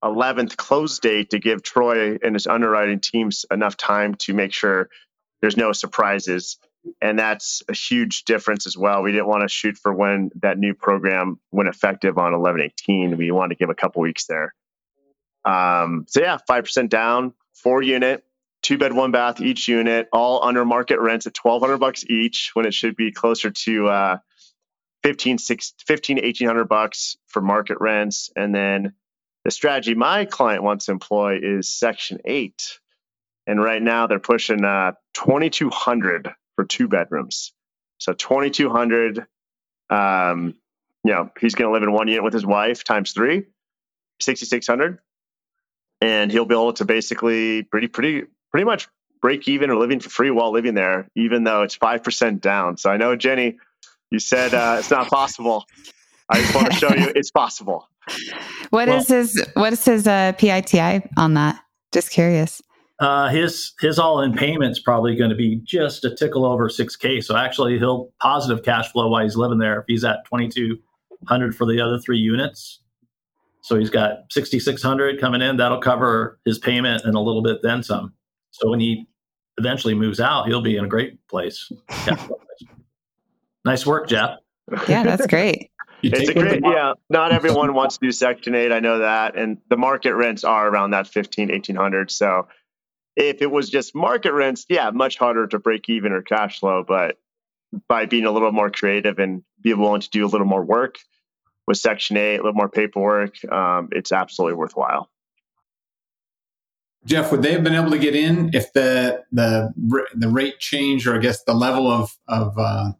11th 0.02 0.56
close 0.56 0.98
date 0.98 1.30
to 1.30 1.38
give 1.38 1.62
Troy 1.62 2.18
and 2.22 2.34
his 2.34 2.46
underwriting 2.46 3.00
teams 3.00 3.44
enough 3.50 3.76
time 3.76 4.14
to 4.16 4.34
make 4.34 4.52
sure 4.52 4.88
there's 5.40 5.56
no 5.56 5.72
surprises. 5.72 6.58
And 7.00 7.18
that's 7.18 7.62
a 7.68 7.74
huge 7.74 8.24
difference 8.24 8.66
as 8.66 8.76
well. 8.76 9.02
We 9.02 9.10
didn't 9.10 9.26
want 9.26 9.42
to 9.42 9.48
shoot 9.48 9.76
for 9.76 9.92
when 9.92 10.30
that 10.42 10.58
new 10.58 10.74
program 10.74 11.40
went 11.50 11.68
effective 11.68 12.18
on 12.18 12.32
1118. 12.32 13.16
We 13.16 13.32
wanted 13.32 13.54
to 13.54 13.58
give 13.58 13.70
a 13.70 13.74
couple 13.74 14.02
weeks 14.02 14.26
there. 14.26 14.54
Um, 15.44 16.04
so 16.08 16.20
yeah, 16.20 16.38
5% 16.48 16.88
down, 16.88 17.32
four 17.54 17.82
unit, 17.82 18.24
two 18.62 18.78
bed, 18.78 18.92
one 18.92 19.12
bath 19.12 19.40
each 19.40 19.68
unit, 19.68 20.08
all 20.12 20.44
under 20.44 20.64
market 20.64 21.00
rents 21.00 21.26
at 21.26 21.36
1200 21.36 21.78
bucks 21.78 22.04
each 22.08 22.50
when 22.54 22.66
it 22.66 22.74
should 22.74 22.96
be 22.96 23.12
closer 23.12 23.50
to, 23.50 23.88
uh, 23.88 24.18
15, 25.06 25.38
6, 25.38 25.74
15 25.86 26.16
1800 26.16 26.64
bucks 26.64 27.16
for 27.28 27.40
market 27.40 27.78
rents. 27.80 28.30
And 28.34 28.52
then 28.52 28.94
the 29.44 29.52
strategy 29.52 29.94
my 29.94 30.24
client 30.24 30.64
wants 30.64 30.86
to 30.86 30.92
employ 30.92 31.38
is 31.40 31.68
section 31.68 32.18
eight. 32.24 32.80
And 33.46 33.62
right 33.62 33.80
now 33.80 34.08
they're 34.08 34.18
pushing, 34.18 34.64
uh, 34.64 34.94
2200 35.14 36.34
for 36.56 36.64
two 36.64 36.88
bedrooms. 36.88 37.52
So 37.98 38.14
2200, 38.14 39.26
um, 39.90 40.54
you 41.04 41.12
know, 41.12 41.30
he's 41.40 41.54
going 41.54 41.68
to 41.68 41.72
live 41.72 41.84
in 41.84 41.92
one 41.92 42.08
unit 42.08 42.24
with 42.24 42.34
his 42.34 42.44
wife 42.44 42.82
times 42.82 43.12
three, 43.12 43.44
6600 44.20 44.98
and 46.00 46.32
he'll 46.32 46.44
be 46.44 46.54
able 46.54 46.72
to 46.74 46.84
basically 46.84 47.62
pretty 47.62 47.88
pretty 47.88 48.24
pretty 48.50 48.64
much 48.64 48.88
break 49.20 49.48
even 49.48 49.70
or 49.70 49.76
living 49.76 50.00
for 50.00 50.10
free 50.10 50.30
while 50.30 50.52
living 50.52 50.74
there, 50.74 51.08
even 51.14 51.44
though 51.44 51.62
it's 51.62 51.74
five 51.76 52.02
percent 52.02 52.40
down. 52.40 52.76
So 52.76 52.90
I 52.90 52.96
know 52.96 53.16
Jenny, 53.16 53.58
you 54.10 54.18
said 54.18 54.54
uh, 54.54 54.76
it's 54.78 54.90
not 54.90 55.08
possible. 55.08 55.64
I 56.28 56.40
just 56.40 56.54
want 56.54 56.72
to 56.72 56.78
show 56.78 56.94
you 56.94 57.12
it's 57.14 57.30
possible. 57.30 57.88
What 58.70 58.88
well, 58.88 58.98
is 58.98 59.08
his 59.08 59.44
what 59.54 59.72
is 59.72 59.84
his 59.84 60.06
uh, 60.06 60.32
PITI 60.38 61.08
on 61.16 61.34
that? 61.34 61.60
Just 61.92 62.10
curious. 62.10 62.62
Uh, 62.98 63.28
his 63.28 63.74
his 63.80 63.98
all 63.98 64.22
in 64.22 64.32
payments 64.32 64.80
probably 64.80 65.16
going 65.16 65.30
to 65.30 65.36
be 65.36 65.60
just 65.64 66.04
a 66.04 66.14
tickle 66.14 66.44
over 66.44 66.68
six 66.68 66.96
k. 66.96 67.20
So 67.20 67.36
actually, 67.36 67.78
he'll 67.78 68.12
positive 68.20 68.64
cash 68.64 68.90
flow 68.92 69.08
while 69.08 69.22
he's 69.22 69.36
living 69.36 69.58
there. 69.58 69.80
If 69.80 69.84
he's 69.88 70.04
at 70.04 70.24
twenty 70.24 70.48
two 70.48 70.78
hundred 71.26 71.54
for 71.54 71.66
the 71.66 71.80
other 71.80 71.98
three 71.98 72.18
units, 72.18 72.80
so 73.66 73.76
he's 73.76 73.90
got 73.90 74.30
6600 74.30 75.20
coming 75.20 75.42
in. 75.42 75.56
That'll 75.56 75.80
cover 75.80 76.38
his 76.44 76.56
payment 76.56 77.02
and 77.04 77.16
a 77.16 77.20
little 77.20 77.42
bit 77.42 77.62
then 77.62 77.82
some. 77.82 78.12
So 78.52 78.70
when 78.70 78.78
he 78.78 79.06
eventually 79.58 79.94
moves 79.94 80.20
out, 80.20 80.46
he'll 80.46 80.62
be 80.62 80.76
in 80.76 80.84
a 80.84 80.88
great 80.88 81.18
place. 81.26 81.72
nice 83.66 83.84
work, 83.84 84.08
Jeff. 84.08 84.38
Yeah, 84.88 85.04
that's 85.04 85.26
great. 85.28 85.70
it's 86.02 86.30
a 86.30 86.34
great, 86.34 86.62
yeah. 86.64 86.94
Not 87.10 87.32
everyone 87.32 87.74
wants 87.74 87.98
to 87.98 88.06
do 88.06 88.12
Section 88.12 88.54
8. 88.54 88.72
I 88.72 88.80
know 88.80 89.00
that. 89.00 89.36
And 89.36 89.58
the 89.68 89.76
market 89.76 90.14
rents 90.14 90.44
are 90.44 90.68
around 90.68 90.92
that 90.92 91.06
15, 91.06 91.48
1800. 91.48 92.10
So 92.10 92.48
if 93.16 93.42
it 93.42 93.50
was 93.50 93.68
just 93.68 93.94
market 93.94 94.32
rents, 94.32 94.64
yeah, 94.68 94.90
much 94.90 95.18
harder 95.18 95.46
to 95.48 95.58
break 95.58 95.88
even 95.88 96.12
or 96.12 96.22
cash 96.22 96.60
flow. 96.60 96.84
But 96.86 97.18
by 97.88 98.06
being 98.06 98.24
a 98.24 98.30
little 98.30 98.52
more 98.52 98.70
creative 98.70 99.18
and 99.18 99.42
be 99.60 99.74
willing 99.74 100.00
to 100.00 100.10
do 100.10 100.24
a 100.24 100.28
little 100.28 100.46
more 100.46 100.64
work, 100.64 100.96
with 101.66 101.78
Section 101.78 102.16
8, 102.16 102.34
a 102.34 102.36
little 102.38 102.52
more 102.52 102.68
paperwork, 102.68 103.34
um, 103.52 103.88
it's 103.92 104.12
absolutely 104.12 104.56
worthwhile. 104.56 105.10
Jeff, 107.04 107.30
would 107.30 107.42
they 107.42 107.52
have 107.52 107.62
been 107.62 107.74
able 107.74 107.90
to 107.90 107.98
get 107.98 108.16
in 108.16 108.50
if 108.52 108.72
the 108.72 109.22
the 109.30 109.72
the 110.14 110.28
rate 110.28 110.58
change, 110.58 111.06
or 111.06 111.14
I 111.14 111.18
guess 111.18 111.44
the 111.44 111.54
level 111.54 111.88
of 111.88 112.16
of 112.26 112.58
uh, 112.58 112.92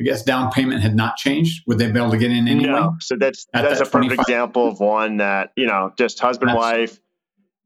I 0.00 0.02
guess 0.02 0.22
down 0.22 0.50
payment 0.50 0.80
had 0.80 0.96
not 0.96 1.16
changed? 1.16 1.62
Would 1.66 1.78
they 1.78 1.90
be 1.90 1.98
able 1.98 2.12
to 2.12 2.16
get 2.16 2.30
in 2.30 2.48
anyway? 2.48 2.70
No. 2.70 2.96
So 3.00 3.16
that's 3.16 3.46
that's 3.52 3.80
that 3.80 3.86
a 3.86 3.90
perfect 3.90 4.20
example 4.20 4.68
of 4.68 4.80
one 4.80 5.18
that 5.18 5.52
you 5.56 5.66
know, 5.66 5.92
just 5.98 6.18
husband 6.20 6.48
that's, 6.48 6.58
wife, 6.58 6.98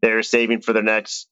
they're 0.02 0.22
saving 0.24 0.60
for 0.60 0.72
their 0.72 0.82
next 0.82 1.28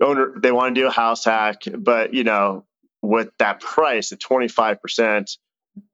owner. 0.00 0.34
They 0.40 0.52
want 0.52 0.74
to 0.74 0.80
do 0.80 0.86
a 0.86 0.90
house 0.90 1.24
hack, 1.24 1.62
but 1.76 2.14
you 2.14 2.22
know, 2.22 2.64
with 3.02 3.30
that 3.40 3.60
price 3.60 4.12
at 4.12 4.20
twenty 4.20 4.46
five 4.46 4.80
percent, 4.80 5.32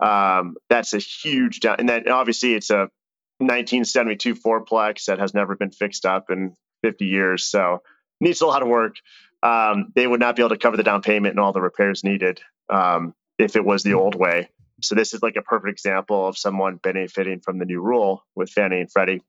um, 0.01 0.57
that's 0.69 0.93
a 0.93 0.99
huge 0.99 1.61
down. 1.61 1.77
And 1.79 1.89
then 1.89 2.09
obviously 2.09 2.53
it's 2.53 2.69
a 2.69 2.91
1972 3.39 4.35
fourplex 4.37 5.07
that 5.07 5.19
has 5.19 5.33
never 5.35 5.57
been 5.57 5.71
fixed 5.71 6.05
up 6.05 6.31
in 6.31 6.55
50 6.85 7.07
years. 7.07 7.45
So 7.47 7.83
needs 8.21 8.41
a 8.41 8.47
lot 8.47 8.63
of 8.63 8.69
work. 8.69 8.97
Um, 9.43 9.93
they 9.95 10.07
would 10.07 10.21
not 10.21 10.37
be 10.37 10.43
able 10.43 10.51
to 10.51 10.59
cover 10.59 10.77
the 10.77 10.85
down 10.85 11.03
payment 11.03 11.33
and 11.33 11.41
all 11.41 11.53
the 11.53 11.61
repairs 11.61 12.05
needed 12.05 12.41
um, 12.71 13.15
if 13.43 13.57
it 13.57 13.65
was 13.65 13.83
the 13.83 13.95
old 13.95 14.15
way. 14.15 14.49
So 14.81 14.95
this 14.95 15.13
is 15.13 15.23
like 15.23 15.37
a 15.37 15.43
perfect 15.43 15.71
example 15.71 16.27
of 16.27 16.37
someone 16.37 16.77
benefiting 16.77 17.41
from 17.41 17.59
the 17.59 17.65
new 17.65 17.81
rule 17.81 18.25
with 18.35 18.51
Fannie 18.51 18.81
and 18.81 18.91
Freddie 18.91 19.23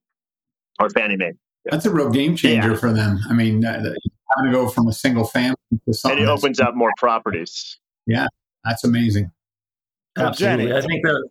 or 0.79 0.89
Fannie 0.89 1.17
Mae. 1.17 1.33
That's 1.65 1.85
a 1.85 1.91
real 1.91 2.09
game 2.09 2.35
changer 2.35 2.71
yeah. 2.71 2.77
for 2.77 2.91
them. 2.91 3.19
I 3.29 3.33
mean, 3.33 3.63
uh, 3.63 3.71
having 3.73 3.95
to 4.45 4.51
go 4.51 4.67
from 4.67 4.87
a 4.87 4.93
single 4.93 5.25
family 5.25 5.55
to 5.87 5.93
something. 5.93 6.19
And 6.19 6.27
it 6.27 6.31
opens 6.31 6.59
up 6.59 6.75
more 6.75 6.91
properties. 6.97 7.79
Yeah, 8.05 8.27
that's 8.63 8.83
amazing. 8.83 9.31
Absolutely. 10.17 10.67
Jenny, 10.67 10.77
I 10.77 10.81
think 10.81 11.03
they're 11.03 11.23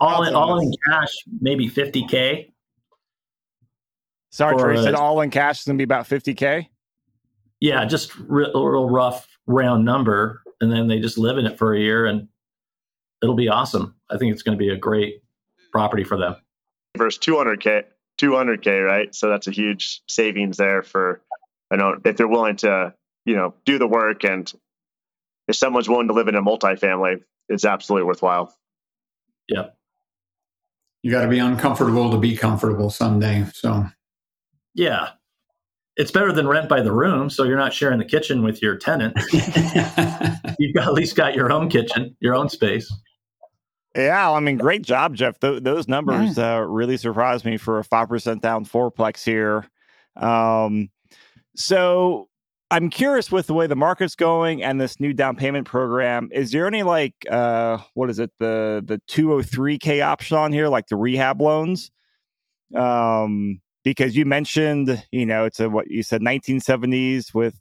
all 0.00 0.22
in, 0.24 0.34
all 0.34 0.60
in 0.60 0.72
cash, 0.88 1.14
maybe 1.40 1.68
50K. 1.68 2.52
Sorry, 4.30 4.56
Trey, 4.56 4.76
you 4.76 4.82
said 4.82 4.94
all 4.94 5.20
in 5.22 5.30
cash 5.30 5.60
is 5.60 5.66
going 5.66 5.76
to 5.76 5.80
be 5.80 5.84
about 5.84 6.06
50K? 6.06 6.66
Yeah, 7.60 7.84
just 7.84 8.16
real, 8.16 8.52
real 8.52 8.88
rough 8.88 9.26
round 9.46 9.84
number. 9.84 10.42
And 10.60 10.70
then 10.70 10.88
they 10.88 11.00
just 11.00 11.18
live 11.18 11.38
in 11.38 11.46
it 11.46 11.58
for 11.58 11.74
a 11.74 11.80
year 11.80 12.06
and 12.06 12.28
it'll 13.22 13.34
be 13.34 13.48
awesome. 13.48 13.94
I 14.10 14.18
think 14.18 14.32
it's 14.32 14.42
going 14.42 14.56
to 14.56 14.62
be 14.62 14.70
a 14.70 14.76
great 14.76 15.22
property 15.72 16.04
for 16.04 16.18
them. 16.18 16.36
Versus 16.96 17.20
200K, 17.20 17.84
200K, 18.20 18.84
right? 18.84 19.14
So 19.14 19.28
that's 19.28 19.46
a 19.46 19.52
huge 19.52 20.02
savings 20.08 20.56
there 20.56 20.82
for, 20.82 21.22
I 21.70 21.76
don't 21.76 22.04
know, 22.04 22.10
if 22.10 22.16
they're 22.16 22.28
willing 22.28 22.56
to, 22.56 22.94
you 23.24 23.36
know, 23.36 23.54
do 23.64 23.78
the 23.78 23.86
work 23.86 24.24
and 24.24 24.52
if 25.48 25.56
someone's 25.56 25.88
willing 25.88 26.08
to 26.08 26.14
live 26.14 26.28
in 26.28 26.34
a 26.34 26.42
multifamily, 26.42 27.22
it's 27.48 27.64
absolutely 27.64 28.06
worthwhile. 28.06 28.54
Yeah. 29.48 29.66
You 31.02 31.10
got 31.10 31.22
to 31.22 31.28
be 31.28 31.38
uncomfortable 31.38 32.10
to 32.10 32.18
be 32.18 32.36
comfortable 32.36 32.90
someday. 32.90 33.46
So, 33.54 33.86
yeah. 34.74 35.10
It's 36.00 36.10
better 36.10 36.32
than 36.32 36.48
rent 36.48 36.66
by 36.66 36.80
the 36.80 36.92
room, 36.92 37.28
so 37.28 37.44
you're 37.44 37.58
not 37.58 37.74
sharing 37.74 37.98
the 37.98 38.06
kitchen 38.06 38.42
with 38.42 38.62
your 38.62 38.74
tenant. 38.76 39.14
You've 40.58 40.74
got, 40.74 40.88
at 40.88 40.94
least 40.94 41.14
got 41.14 41.34
your 41.34 41.52
own 41.52 41.68
kitchen, 41.68 42.16
your 42.20 42.34
own 42.34 42.48
space. 42.48 42.90
Yeah, 43.94 44.30
I 44.30 44.40
mean, 44.40 44.56
great 44.56 44.80
job, 44.80 45.14
Jeff. 45.14 45.38
Th- 45.40 45.62
those 45.62 45.88
numbers 45.88 46.38
yeah. 46.38 46.56
uh, 46.56 46.60
really 46.60 46.96
surprised 46.96 47.44
me 47.44 47.58
for 47.58 47.78
a 47.78 47.84
five 47.84 48.08
percent 48.08 48.40
down 48.40 48.64
fourplex 48.64 49.22
here. 49.22 49.66
Um, 50.16 50.88
so 51.54 52.30
I'm 52.70 52.88
curious 52.88 53.30
with 53.30 53.46
the 53.46 53.54
way 53.54 53.66
the 53.66 53.76
market's 53.76 54.14
going 54.14 54.62
and 54.62 54.80
this 54.80 55.00
new 55.00 55.12
down 55.12 55.36
payment 55.36 55.66
program. 55.66 56.30
Is 56.32 56.50
there 56.50 56.66
any 56.66 56.82
like 56.82 57.14
uh 57.30 57.78
what 57.92 58.08
is 58.08 58.18
it 58.18 58.30
the 58.38 58.82
the 58.86 59.02
203k 59.10 60.02
option 60.02 60.38
on 60.38 60.52
here 60.52 60.68
like 60.68 60.86
the 60.86 60.96
rehab 60.96 61.42
loans? 61.42 61.90
Um 62.74 63.60
because 63.84 64.16
you 64.16 64.24
mentioned, 64.24 65.04
you 65.10 65.26
know, 65.26 65.44
it's 65.44 65.60
a 65.60 65.68
what 65.68 65.90
you 65.90 66.02
said 66.02 66.20
1970s 66.20 67.34
with 67.34 67.58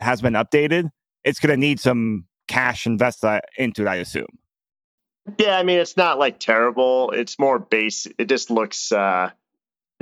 has 0.00 0.20
been 0.20 0.34
updated. 0.34 0.90
It's 1.24 1.40
going 1.40 1.50
to 1.50 1.56
need 1.56 1.80
some 1.80 2.26
cash 2.46 2.86
invested 2.86 3.40
into 3.56 3.82
it, 3.82 3.88
I 3.88 3.96
assume. 3.96 4.38
Yeah, 5.36 5.58
I 5.58 5.62
mean 5.62 5.78
it's 5.78 5.96
not 5.96 6.18
like 6.18 6.38
terrible. 6.38 7.10
It's 7.10 7.38
more 7.38 7.58
base. 7.58 8.06
It 8.18 8.28
just 8.30 8.50
looks 8.50 8.90
uh 8.92 9.30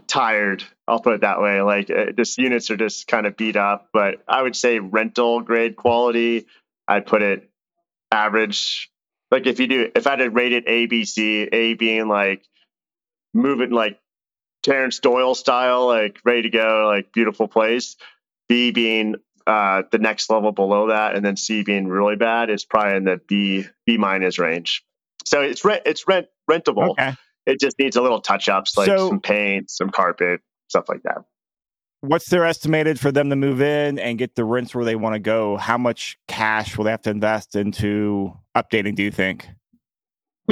tired. 0.07 0.63
I'll 0.87 1.01
put 1.01 1.15
it 1.15 1.21
that 1.23 1.41
way. 1.41 1.63
Like 1.63 1.91
uh, 1.91 2.13
just 2.13 2.39
units 2.39 2.71
are 2.71 2.77
just 2.77 3.09
kind 3.09 3.27
of 3.27 3.37
beat 3.37 3.57
up, 3.57 3.89
but 3.93 4.23
I 4.29 4.43
would 4.43 4.55
say 4.55 4.79
rental 4.79 5.41
grade 5.41 5.77
quality. 5.77 6.47
I'd 6.87 7.07
put 7.07 7.23
it 7.23 7.51
average. 8.13 8.91
Like 9.31 9.47
if 9.47 9.59
you 9.59 9.67
do, 9.67 9.91
if 9.95 10.07
I 10.07 10.11
had 10.11 10.17
to 10.17 10.31
rate 10.31 10.53
it 10.53 10.65
A, 10.69 10.87
B, 10.87 11.05
C, 11.05 11.43
A 11.43 11.75
being 11.75 12.07
like 12.07 12.45
moving 13.35 13.71
like 13.71 13.99
Terrence 14.67 14.99
Doyle 14.99 15.37
style, 15.37 15.87
like 15.87 16.19
ready 16.25 16.43
to 16.43 16.51
go, 16.51 16.87
like 16.93 17.13
beautiful 17.13 17.47
place. 17.47 17.97
B 18.49 18.73
being 18.73 19.15
uh, 19.47 19.85
the 19.93 19.99
next 19.99 20.29
level 20.29 20.51
below 20.51 20.89
that, 20.89 21.15
and 21.15 21.25
then 21.25 21.37
C 21.37 21.63
being 21.63 21.87
really 21.87 22.17
bad 22.17 22.51
is 22.51 22.65
probably 22.65 22.97
in 22.97 23.05
the 23.05 23.21
B 23.29 23.65
B 23.87 23.97
minus 23.97 24.41
range. 24.41 24.85
So 25.25 25.41
it's 25.41 25.65
rent 25.65 25.83
it's 25.87 26.09
rent 26.09 26.27
rentable. 26.51 26.91
Okay. 26.91 27.15
It 27.47 27.61
just 27.61 27.79
needs 27.79 27.95
a 27.95 28.03
little 28.03 28.21
touch 28.21 28.49
ups, 28.49 28.77
like 28.77 28.87
so, 28.87 29.09
some 29.09 29.21
paint, 29.21 29.71
some 29.71 29.91
carpet, 29.91 30.41
stuff 30.67 30.89
like 30.89 31.05
that. 31.05 31.19
What's 32.01 32.29
their 32.29 32.45
estimated 32.45 32.99
for 32.99 33.13
them 33.13 33.31
to 33.31 33.37
move 33.37 33.63
in 33.63 34.01
and 34.01 34.19
get 34.19 34.35
the 34.35 34.45
rents 34.45 34.75
where 34.75 34.85
they 34.85 34.97
want 34.97 35.15
to 35.15 35.21
go? 35.21 35.57
How 35.57 35.79
much 35.79 36.19
cash 36.27 36.77
will 36.77 36.85
they 36.85 36.91
have 36.91 37.03
to 37.03 37.11
invest 37.11 37.55
into 37.55 38.37
updating? 38.57 38.97
Do 38.97 39.05
you 39.05 39.13
think? 39.13 39.49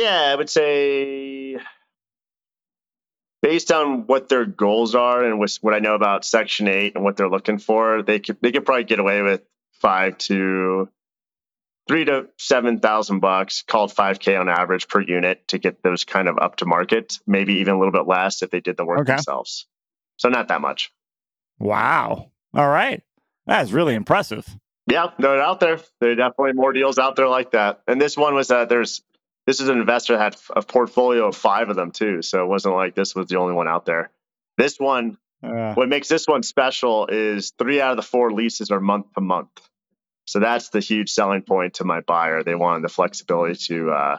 Yeah, 0.01 0.31
I 0.33 0.37
would 0.37 0.51
say 0.51 1.59
based 3.45 3.71
on 3.71 4.07
what 4.07 4.31
their 4.31 4.47
goals 4.47 4.95
are 4.95 5.23
and 5.23 5.39
what 5.61 5.75
I 5.75 5.79
know 5.79 5.95
about 5.95 6.25
Section 6.25 6.67
Eight 6.67 6.95
and 6.95 7.05
what 7.05 7.19
they're 7.19 7.29
looking 7.29 7.59
for, 7.59 8.03
they 8.03 8.19
could 8.19 8.39
they 8.41 8.53
could 8.53 8.65
probably 8.65 8.85
get 8.85 8.99
away 8.99 9.21
with 9.21 9.43
five 9.83 10.17
to 10.19 10.89
three 11.87 12.07
to 12.07 12.29
seven 12.39 12.81
thousand 12.81 13.21
bucks, 13.21 13.63
called 13.63 13.93
five 13.93 14.19
k 14.19 14.35
on 14.35 14.49
average 14.49 14.89
per 14.89 15.03
unit 15.03 15.47
to 15.49 15.59
get 15.59 15.83
those 15.83 16.05
kind 16.05 16.27
of 16.27 16.39
up 16.39 16.57
to 16.57 16.65
market. 16.65 17.19
Maybe 17.27 17.57
even 17.57 17.75
a 17.75 17.79
little 17.79 17.93
bit 17.93 18.07
less 18.07 18.41
if 18.41 18.49
they 18.49 18.61
did 18.61 18.79
the 18.79 18.87
work 18.87 19.01
Okay. 19.01 19.13
themselves. 19.13 19.67
So 20.17 20.31
not 20.31 20.49
that 20.49 20.63
much. 20.63 20.91
Wow. 21.59 22.31
All 22.55 22.69
right. 22.69 23.03
That's 23.47 23.73
really 23.73 23.95
impressive. 23.95 24.47
Yeah, 24.87 25.09
they're 25.19 25.43
out 25.43 25.61
there. 25.61 25.81
There 26.01 26.13
are 26.13 26.15
definitely 26.15 26.55
more 26.55 26.73
deals 26.73 26.99
out 26.99 27.17
there 27.17 27.29
like 27.29 27.51
that. 27.51 27.83
And 27.87 28.01
this 28.01 28.17
one 28.17 28.35
was 28.35 28.49
that 28.49 28.71
there's 28.71 29.03
this 29.47 29.61
is 29.61 29.69
an 29.69 29.79
investor 29.79 30.17
that 30.17 30.23
had 30.23 30.37
a 30.57 30.63
portfolio 30.63 31.27
of 31.29 31.37
five 31.37 31.69
of 31.69 31.77
them 31.77 31.91
too. 31.91 32.23
So 32.23 32.43
it 32.43 32.47
wasn't 32.49 32.75
like 32.75 32.95
this 32.95 33.15
was 33.15 33.27
the 33.29 33.37
only 33.39 33.55
one 33.55 33.69
out 33.69 33.85
there. 33.85 34.11
This 34.57 34.79
one, 34.79 35.19
Uh, 35.43 35.75
what 35.75 35.89
makes 35.89 36.09
this 36.09 36.27
one 36.27 36.43
special 36.43 37.07
is 37.09 37.53
three 37.59 37.81
out 37.81 37.91
of 37.91 37.97
the 37.97 38.03
four 38.03 38.33
leases 38.33 38.71
are 38.71 38.81
month 38.81 39.07
to 39.15 39.21
month. 39.21 39.51
So 40.27 40.41
that's 40.41 40.71
the 40.71 40.81
huge 40.81 41.11
selling 41.11 41.43
point 41.43 41.75
to 41.75 41.85
my 41.85 42.01
buyer. 42.01 42.43
They 42.43 42.55
wanted 42.55 42.83
the 42.83 42.89
flexibility 42.89 43.57
to 43.67 43.91
uh, 43.91 44.17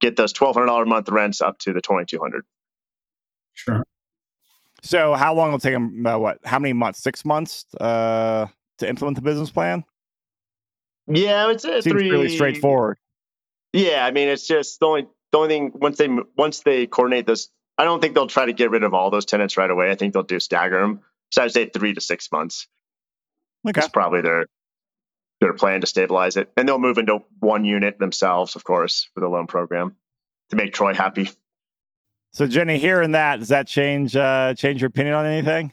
get 0.00 0.14
those 0.16 0.32
twelve 0.32 0.54
hundred 0.54 0.66
dollar 0.66 0.86
month 0.86 1.08
rents 1.08 1.40
up 1.40 1.58
to 1.60 1.72
the 1.72 1.80
twenty 1.80 2.04
two 2.06 2.20
hundred. 2.20 2.44
Sure. 3.54 3.82
so, 4.82 5.14
how 5.14 5.34
long 5.34 5.48
will 5.50 5.56
it 5.58 5.62
take 5.62 5.72
them? 5.74 6.06
Uh, 6.06 6.18
what? 6.18 6.38
How 6.44 6.60
many 6.60 6.72
months? 6.72 7.02
Six 7.02 7.24
months 7.24 7.66
uh, 7.80 8.46
to 8.78 8.88
implement 8.88 9.16
the 9.16 9.22
business 9.22 9.50
plan? 9.50 9.84
Yeah, 11.08 11.50
it's 11.50 11.64
a 11.64 11.82
Seems 11.82 11.92
three. 11.94 12.10
really 12.10 12.28
straightforward. 12.28 12.98
Yeah, 13.74 14.06
I 14.06 14.12
mean, 14.12 14.28
it's 14.28 14.46
just 14.46 14.78
the 14.78 14.86
only 14.86 15.08
the 15.32 15.38
only 15.38 15.48
thing 15.48 15.72
once 15.74 15.98
they 15.98 16.08
once 16.36 16.60
they 16.60 16.86
coordinate 16.86 17.26
this, 17.26 17.48
I 17.76 17.82
don't 17.82 18.00
think 18.00 18.14
they'll 18.14 18.28
try 18.28 18.46
to 18.46 18.52
get 18.52 18.70
rid 18.70 18.84
of 18.84 18.94
all 18.94 19.10
those 19.10 19.24
tenants 19.24 19.56
right 19.56 19.68
away. 19.68 19.90
I 19.90 19.96
think 19.96 20.14
they'll 20.14 20.22
do 20.22 20.38
stagger 20.38 20.80
them. 20.80 21.00
So 21.32 21.42
I'd 21.42 21.50
say 21.50 21.68
three 21.68 21.92
to 21.92 22.00
six 22.00 22.30
months 22.30 22.68
Okay. 23.68 23.80
is 23.80 23.88
probably 23.88 24.20
their 24.20 24.46
their 25.40 25.54
plan 25.54 25.80
to 25.80 25.88
stabilize 25.88 26.36
it, 26.36 26.52
and 26.56 26.68
they'll 26.68 26.78
move 26.78 26.98
into 26.98 27.18
one 27.40 27.64
unit 27.64 27.98
themselves, 27.98 28.54
of 28.54 28.62
course, 28.62 29.08
for 29.12 29.20
the 29.20 29.28
loan 29.28 29.48
program 29.48 29.96
to 30.50 30.56
make 30.56 30.72
Troy 30.72 30.94
happy. 30.94 31.28
So, 32.32 32.46
Jenny, 32.46 32.78
hearing 32.78 33.10
that, 33.12 33.40
does 33.40 33.48
that 33.48 33.66
change 33.66 34.14
uh, 34.14 34.54
change 34.54 34.82
your 34.82 34.88
opinion 34.88 35.16
on 35.16 35.26
anything? 35.26 35.72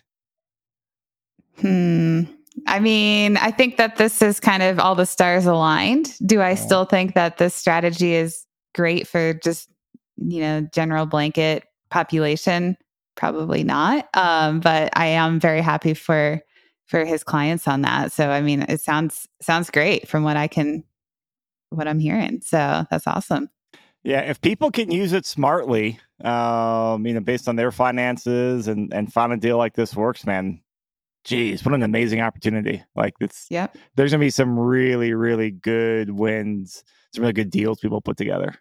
Hmm. 1.60 2.24
I 2.68 2.80
mean, 2.80 3.38
I 3.38 3.52
think 3.52 3.78
that 3.78 3.98
this 3.98 4.22
is 4.22 4.40
kind 4.40 4.62
of 4.64 4.80
all 4.80 4.96
the 4.96 5.06
stars 5.06 5.46
aligned. 5.46 6.14
Do 6.26 6.42
I 6.42 6.56
still 6.56 6.86
think 6.86 7.16
that 7.16 7.38
this 7.38 7.56
strategy 7.56 8.14
is 8.14 8.46
great 8.76 9.08
for 9.08 9.34
just, 9.34 9.70
you 10.18 10.42
know, 10.42 10.62
general 10.74 11.06
blanket 11.06 11.64
population? 11.90 12.78
Probably 13.16 13.64
not. 13.64 14.08
Um, 14.16 14.60
but 14.60 14.90
I 14.98 15.08
am 15.08 15.40
very 15.40 15.62
happy 15.62 15.94
for 15.94 16.42
for 16.86 17.06
his 17.06 17.24
clients 17.24 17.68
on 17.68 17.82
that. 17.84 18.12
So 18.12 18.30
I 18.30 18.42
mean, 18.42 18.64
it 18.64 18.82
sounds 18.82 19.28
sounds 19.42 19.70
great 19.70 20.08
from 20.08 20.24
what 20.24 20.38
I 20.38 20.48
can 20.48 20.84
what 21.70 21.88
I'm 21.88 22.00
hearing. 22.00 22.42
So 22.42 22.86
that's 22.92 23.08
awesome. 23.08 23.50
Yeah, 24.04 24.22
if 24.22 24.42
people 24.42 24.72
can 24.72 24.92
use 24.92 25.14
it 25.14 25.26
smartly, 25.26 26.00
um, 26.24 27.06
you 27.06 27.14
know, 27.14 27.20
based 27.20 27.48
on 27.48 27.56
their 27.56 27.72
finances 27.72 28.68
and 28.68 28.94
and 28.94 29.12
find 29.12 29.32
a 29.32 29.38
deal 29.38 29.58
like 29.58 29.74
this 29.76 29.96
works, 29.96 30.26
man. 30.26 30.62
Geez, 31.24 31.64
what 31.64 31.76
an 31.76 31.84
amazing 31.84 32.22
opportunity! 32.22 32.84
Like 32.96 33.14
it's 33.20 33.46
yeah, 33.50 33.68
there's 33.96 34.12
gonna 34.12 34.22
be 34.22 34.30
some 34.30 34.58
really, 34.58 35.14
really 35.14 35.52
good 35.52 36.12
wins, 36.12 36.84
some 37.14 37.22
really 37.22 37.34
good 37.34 37.52
deals 37.52 37.80
people 37.80 38.02
put 38.02 38.18
together. 38.18 38.56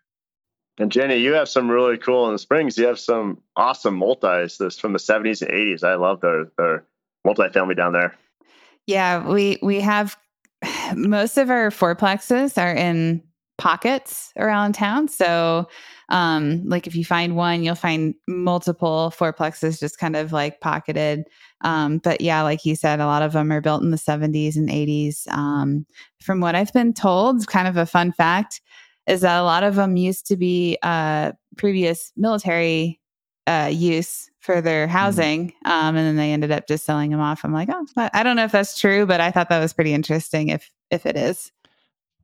And 0.79 0.93
Jenny, 0.93 1.17
you 1.17 1.33
have 1.35 1.49
some 1.49 1.71
really 1.71 1.99
cool 1.99 2.26
in 2.26 2.33
the 2.33 2.38
Springs. 2.38 2.79
You 2.79 2.87
have 2.87 2.99
some 2.99 3.38
awesome 3.57 3.97
multis 3.97 4.59
this 4.59 4.79
from 4.79 4.93
the 4.93 4.99
seventies 4.99 5.43
and 5.43 5.50
eighties. 5.50 5.83
I 5.83 5.95
love 5.95 6.21
their 6.21 6.47
their 6.59 6.85
multifamily 7.26 7.76
down 7.76 7.93
there. 7.93 8.14
Yeah, 8.87 9.26
we 9.29 9.59
we 9.62 9.81
have 9.81 10.17
most 10.95 11.38
of 11.38 11.50
our 11.50 11.71
fourplexes 11.71 12.61
are 12.61 12.75
in 12.75 13.23
pockets 13.59 14.33
around 14.38 14.73
town. 14.73 15.07
So, 15.07 15.69
um, 16.09 16.64
like 16.67 16.87
if 16.87 16.97
you 16.97 17.05
find 17.05 17.37
one, 17.37 17.62
you'll 17.62 17.75
find 17.75 18.14
multiple 18.26 19.12
fourplexes 19.17 19.79
just 19.79 19.99
kind 19.99 20.17
of 20.17 20.33
like 20.33 20.61
pocketed. 20.61 21.25
Um, 21.62 21.99
but 21.99 22.21
yeah, 22.21 22.43
like 22.43 22.64
you 22.64 22.75
said, 22.75 23.00
a 23.00 23.07
lot 23.07 23.23
of 23.23 23.33
them 23.33 23.52
are 23.52 23.61
built 23.61 23.83
in 23.83 23.90
the 23.90 23.97
70s 23.97 24.57
and 24.57 24.69
80s. 24.69 25.29
Um, 25.29 25.87
from 26.20 26.40
what 26.40 26.55
I've 26.55 26.73
been 26.73 26.92
told, 26.92 27.46
kind 27.46 27.68
of 27.68 27.77
a 27.77 27.87
fun 27.87 28.12
fact 28.12 28.61
is 29.07 29.23
that 29.23 29.40
a 29.40 29.44
lot 29.44 29.62
of 29.62 29.75
them 29.75 29.96
used 29.96 30.27
to 30.27 30.37
be 30.37 30.79
uh, 30.83 31.33
previous 31.57 32.12
military 32.16 33.01
uh, 33.46 33.70
use 33.73 34.31
for 34.38 34.61
their 34.61 34.87
housing, 34.87 35.53
um, 35.64 35.96
and 35.96 36.07
then 36.07 36.16
they 36.16 36.33
ended 36.33 36.51
up 36.51 36.66
just 36.68 36.85
selling 36.85 37.11
them 37.11 37.20
off. 37.20 37.44
I'm 37.44 37.53
like, 37.53 37.68
oh, 37.70 37.87
but 37.94 38.11
I 38.14 38.23
don't 38.23 38.37
know 38.37 38.44
if 38.44 38.53
that's 38.53 38.79
true, 38.79 39.07
but 39.07 39.20
I 39.20 39.31
thought 39.31 39.49
that 39.49 39.61
was 39.61 39.73
pretty 39.73 39.92
interesting. 39.92 40.49
If 40.49 40.70
if 40.90 41.07
it 41.07 41.16
is, 41.16 41.51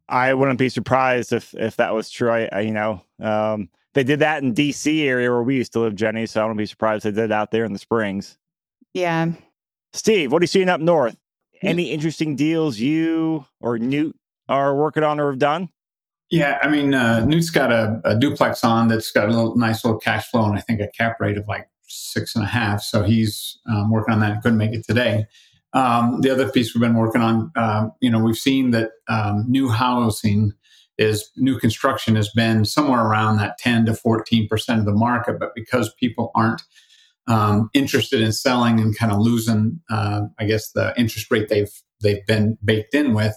I 0.09 0.33
wouldn't 0.35 0.59
be 0.59 0.69
surprised 0.69 1.33
if 1.33 1.53
if 1.55 1.77
that 1.77 1.95
was 1.95 2.09
true. 2.11 2.31
I, 2.31 2.49
I 2.53 2.61
you 2.61 2.73
know, 2.73 3.03
um, 3.21 3.69
they 3.95 4.05
did 4.05 4.21
that 4.21 4.43
in 4.43 4.53
D.C. 4.53 5.07
area 5.07 5.31
where 5.31 5.43
we 5.43 5.57
used 5.57 5.73
to 5.73 5.81
live, 5.81 5.97
Jenny. 5.97 6.27
So 6.27 6.41
I 6.41 6.45
wouldn't 6.45 6.59
be 6.59 6.67
surprised 6.67 7.05
they 7.05 7.11
did 7.11 7.25
it 7.25 7.33
out 7.33 7.51
there 7.51 7.65
in 7.65 7.73
the 7.73 7.79
Springs. 7.79 8.39
Yeah. 8.97 9.27
Steve, 9.93 10.33
what 10.33 10.41
are 10.41 10.45
you 10.45 10.49
seeing 10.49 10.71
up 10.71 10.81
north? 10.81 11.17
Any 11.63 11.91
interesting 11.91 12.35
deals 12.35 12.79
you 12.79 13.45
or 13.61 13.79
Newt 13.79 14.17
are 14.49 14.75
working 14.75 15.03
on 15.03 15.21
or 15.21 15.31
have 15.31 15.39
done? 15.39 15.69
Yeah, 16.31 16.59
I 16.63 16.69
mean, 16.69 16.95
uh, 16.95 17.25
Newt's 17.25 17.51
got 17.51 17.71
a, 17.71 18.01
a 18.05 18.19
duplex 18.19 18.65
on 18.65 18.89
that's 18.89 19.13
got 19.13 19.29
a 19.29 19.33
little 19.33 19.55
nice 19.57 19.85
little 19.85 20.01
cash 20.01 20.29
flow, 20.31 20.45
and 20.47 20.57
I 20.57 20.61
think 20.61 20.81
a 20.81 20.89
cap 20.89 21.21
rate 21.21 21.37
of 21.37 21.47
like 21.47 21.69
six 21.83 22.35
and 22.35 22.43
a 22.43 22.49
half. 22.49 22.81
So 22.81 23.03
he's 23.03 23.59
um, 23.69 23.91
working 23.91 24.15
on 24.15 24.21
that. 24.21 24.33
and 24.33 24.43
Couldn't 24.43 24.59
make 24.59 24.73
it 24.73 24.85
today. 24.87 25.27
Um, 25.75 26.23
the 26.23 26.31
other 26.31 26.51
piece 26.51 26.75
we've 26.75 26.81
been 26.81 26.97
working 26.97 27.21
on, 27.21 27.53
um, 27.55 27.93
you 28.01 28.11
know, 28.11 28.19
we've 28.19 28.37
seen 28.37 28.71
that 28.71 28.93
um, 29.09 29.45
new 29.47 29.69
housing 29.69 30.53
is 30.97 31.31
new 31.37 31.59
construction 31.59 32.17
has 32.17 32.31
been 32.31 32.65
somewhere 32.65 33.05
around 33.05 33.37
that 33.37 33.59
10 33.59 33.85
to 33.87 33.95
14 33.95 34.49
percent 34.49 34.81
of 34.81 34.87
the 34.87 34.93
market, 34.93 35.39
but 35.39 35.55
because 35.55 35.93
people 36.01 36.31
aren't 36.35 36.63
um, 37.29 37.71
interested 37.75 38.21
in 38.21 38.33
selling 38.33 38.81
and 38.81 38.97
kind 38.97 39.13
of 39.13 39.19
losing, 39.19 39.81
uh, 39.91 40.23
I 40.39 40.45
guess, 40.45 40.73
the 40.73 40.95
interest 40.97 41.31
rate 41.31 41.49
they've 41.49 41.73
they've 42.03 42.25
been 42.27 42.59
baked 42.65 42.95
in 42.95 43.15
with. 43.15 43.37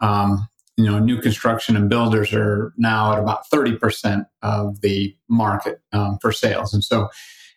Um, 0.00 0.48
you 0.76 0.84
know, 0.84 0.98
new 0.98 1.20
construction 1.20 1.74
and 1.74 1.88
builders 1.88 2.32
are 2.34 2.72
now 2.76 3.12
at 3.12 3.18
about 3.18 3.48
30% 3.52 4.26
of 4.42 4.80
the 4.82 5.16
market 5.28 5.80
um, 5.92 6.18
for 6.20 6.32
sales. 6.32 6.74
And 6.74 6.84
so, 6.84 7.08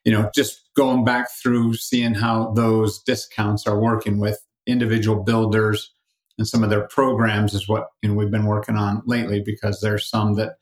you 0.05 0.11
know, 0.11 0.29
just 0.33 0.61
going 0.75 1.03
back 1.03 1.27
through 1.43 1.73
seeing 1.73 2.13
how 2.13 2.53
those 2.53 3.03
discounts 3.03 3.67
are 3.67 3.79
working 3.79 4.19
with 4.19 4.39
individual 4.65 5.21
builders 5.21 5.93
and 6.37 6.47
some 6.47 6.63
of 6.63 6.69
their 6.69 6.87
programs 6.87 7.53
is 7.53 7.67
what, 7.67 7.89
you 8.01 8.07
know, 8.07 8.15
we've 8.15 8.31
been 8.31 8.45
working 8.45 8.77
on 8.77 9.01
lately 9.05 9.43
because 9.45 9.81
there's 9.81 10.09
some 10.09 10.35
that 10.35 10.53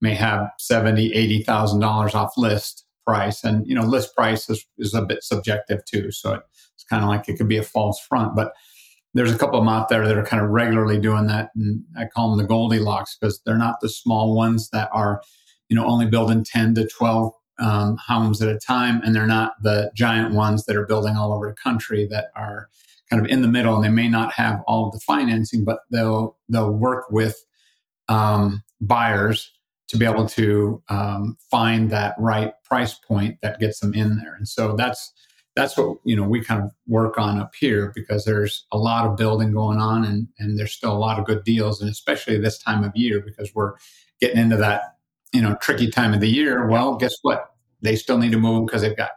may 0.00 0.14
have 0.14 0.48
70, 0.58 1.10
$80,000 1.46 2.14
off 2.14 2.32
list 2.38 2.85
price. 3.06 3.44
And, 3.44 3.66
you 3.66 3.74
know, 3.74 3.82
list 3.82 4.14
price 4.14 4.50
is, 4.50 4.66
is 4.78 4.94
a 4.94 5.02
bit 5.02 5.22
subjective 5.22 5.84
too. 5.84 6.10
So 6.10 6.40
it's 6.74 6.84
kind 6.84 7.02
of 7.02 7.08
like 7.08 7.28
it 7.28 7.36
could 7.36 7.48
be 7.48 7.58
a 7.58 7.62
false 7.62 8.00
front, 8.00 8.34
but 8.34 8.52
there's 9.16 9.32
a 9.32 9.38
couple 9.38 9.58
of 9.58 9.64
them 9.64 9.72
out 9.72 9.88
there 9.88 10.06
that 10.06 10.18
are 10.18 10.24
kind 10.24 10.42
of 10.42 10.50
regularly 10.50 10.98
doing 11.00 11.26
that 11.26 11.50
and 11.56 11.82
i 11.96 12.04
call 12.04 12.28
them 12.28 12.38
the 12.38 12.46
goldilocks 12.46 13.16
because 13.18 13.40
they're 13.44 13.56
not 13.56 13.80
the 13.80 13.88
small 13.88 14.34
ones 14.34 14.68
that 14.70 14.88
are 14.92 15.22
you 15.68 15.76
know 15.76 15.86
only 15.86 16.06
building 16.06 16.44
10 16.44 16.74
to 16.74 16.86
12 16.86 17.32
um, 17.58 17.96
homes 18.06 18.42
at 18.42 18.54
a 18.54 18.58
time 18.58 19.00
and 19.02 19.14
they're 19.14 19.26
not 19.26 19.54
the 19.62 19.90
giant 19.94 20.34
ones 20.34 20.66
that 20.66 20.76
are 20.76 20.84
building 20.84 21.16
all 21.16 21.32
over 21.32 21.48
the 21.48 21.54
country 21.54 22.06
that 22.06 22.26
are 22.36 22.68
kind 23.08 23.24
of 23.24 23.30
in 23.30 23.40
the 23.40 23.48
middle 23.48 23.74
and 23.74 23.84
they 23.84 23.88
may 23.88 24.08
not 24.08 24.32
have 24.32 24.60
all 24.66 24.86
of 24.86 24.92
the 24.92 25.00
financing 25.00 25.64
but 25.64 25.80
they'll 25.90 26.36
they'll 26.50 26.72
work 26.72 27.10
with 27.10 27.42
um, 28.08 28.62
buyers 28.80 29.50
to 29.88 29.96
be 29.96 30.04
able 30.04 30.26
to 30.26 30.82
um, 30.88 31.36
find 31.50 31.90
that 31.90 32.14
right 32.18 32.52
price 32.64 32.94
point 32.94 33.38
that 33.42 33.60
gets 33.60 33.80
them 33.80 33.94
in 33.94 34.16
there. 34.16 34.34
And 34.34 34.48
so 34.48 34.74
that's 34.74 35.12
that's 35.54 35.76
what 35.76 35.98
you 36.04 36.14
know 36.14 36.28
we 36.28 36.42
kind 36.44 36.62
of 36.62 36.70
work 36.86 37.18
on 37.18 37.38
up 37.38 37.54
here 37.54 37.92
because 37.94 38.24
there's 38.24 38.66
a 38.72 38.78
lot 38.78 39.06
of 39.06 39.16
building 39.16 39.52
going 39.52 39.78
on 39.78 40.04
and 40.04 40.28
and 40.38 40.58
there's 40.58 40.72
still 40.72 40.92
a 40.92 40.98
lot 40.98 41.18
of 41.18 41.24
good 41.24 41.44
deals. 41.44 41.80
And 41.80 41.90
especially 41.90 42.38
this 42.38 42.58
time 42.58 42.84
of 42.84 42.94
year 42.94 43.20
because 43.20 43.54
we're 43.54 43.74
getting 44.20 44.38
into 44.38 44.56
that 44.56 44.96
you 45.32 45.40
know 45.40 45.56
tricky 45.60 45.90
time 45.90 46.12
of 46.12 46.20
the 46.20 46.28
year. 46.28 46.68
Well 46.68 46.96
guess 46.96 47.14
what? 47.22 47.52
They 47.82 47.96
still 47.96 48.18
need 48.18 48.32
to 48.32 48.38
move 48.38 48.66
because 48.66 48.82
they've 48.82 48.96
got 48.96 49.10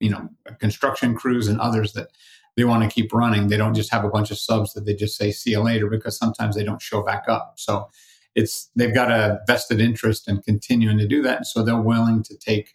you 0.00 0.10
know 0.10 0.28
construction 0.58 1.14
crews 1.14 1.48
and 1.48 1.60
others 1.60 1.92
that 1.94 2.08
they 2.56 2.64
want 2.64 2.82
to 2.82 2.94
keep 2.94 3.12
running. 3.12 3.48
They 3.48 3.58
don't 3.58 3.74
just 3.74 3.92
have 3.92 4.04
a 4.04 4.08
bunch 4.08 4.30
of 4.30 4.38
subs 4.38 4.72
that 4.72 4.86
they 4.86 4.94
just 4.94 5.16
say 5.16 5.30
see 5.30 5.50
you 5.50 5.60
later 5.60 5.88
because 5.88 6.18
sometimes 6.18 6.56
they 6.56 6.64
don't 6.64 6.80
show 6.80 7.02
back 7.02 7.24
up. 7.28 7.54
So 7.56 7.88
it's 8.36 8.70
they've 8.76 8.94
got 8.94 9.10
a 9.10 9.40
vested 9.48 9.80
interest 9.80 10.28
in 10.28 10.40
continuing 10.42 10.98
to 10.98 11.08
do 11.08 11.22
that 11.22 11.38
and 11.38 11.46
so 11.46 11.64
they're 11.64 11.80
willing 11.80 12.22
to 12.22 12.36
take 12.36 12.74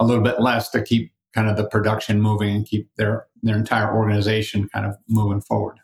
a 0.00 0.04
little 0.04 0.24
bit 0.24 0.40
less 0.40 0.70
to 0.70 0.82
keep 0.82 1.12
kind 1.34 1.48
of 1.48 1.56
the 1.56 1.68
production 1.68 2.20
moving 2.20 2.54
and 2.54 2.66
keep 2.66 2.88
their 2.96 3.26
their 3.42 3.56
entire 3.56 3.94
organization 3.94 4.68
kind 4.68 4.86
of 4.86 4.96
moving 5.08 5.40
forward. 5.40 5.78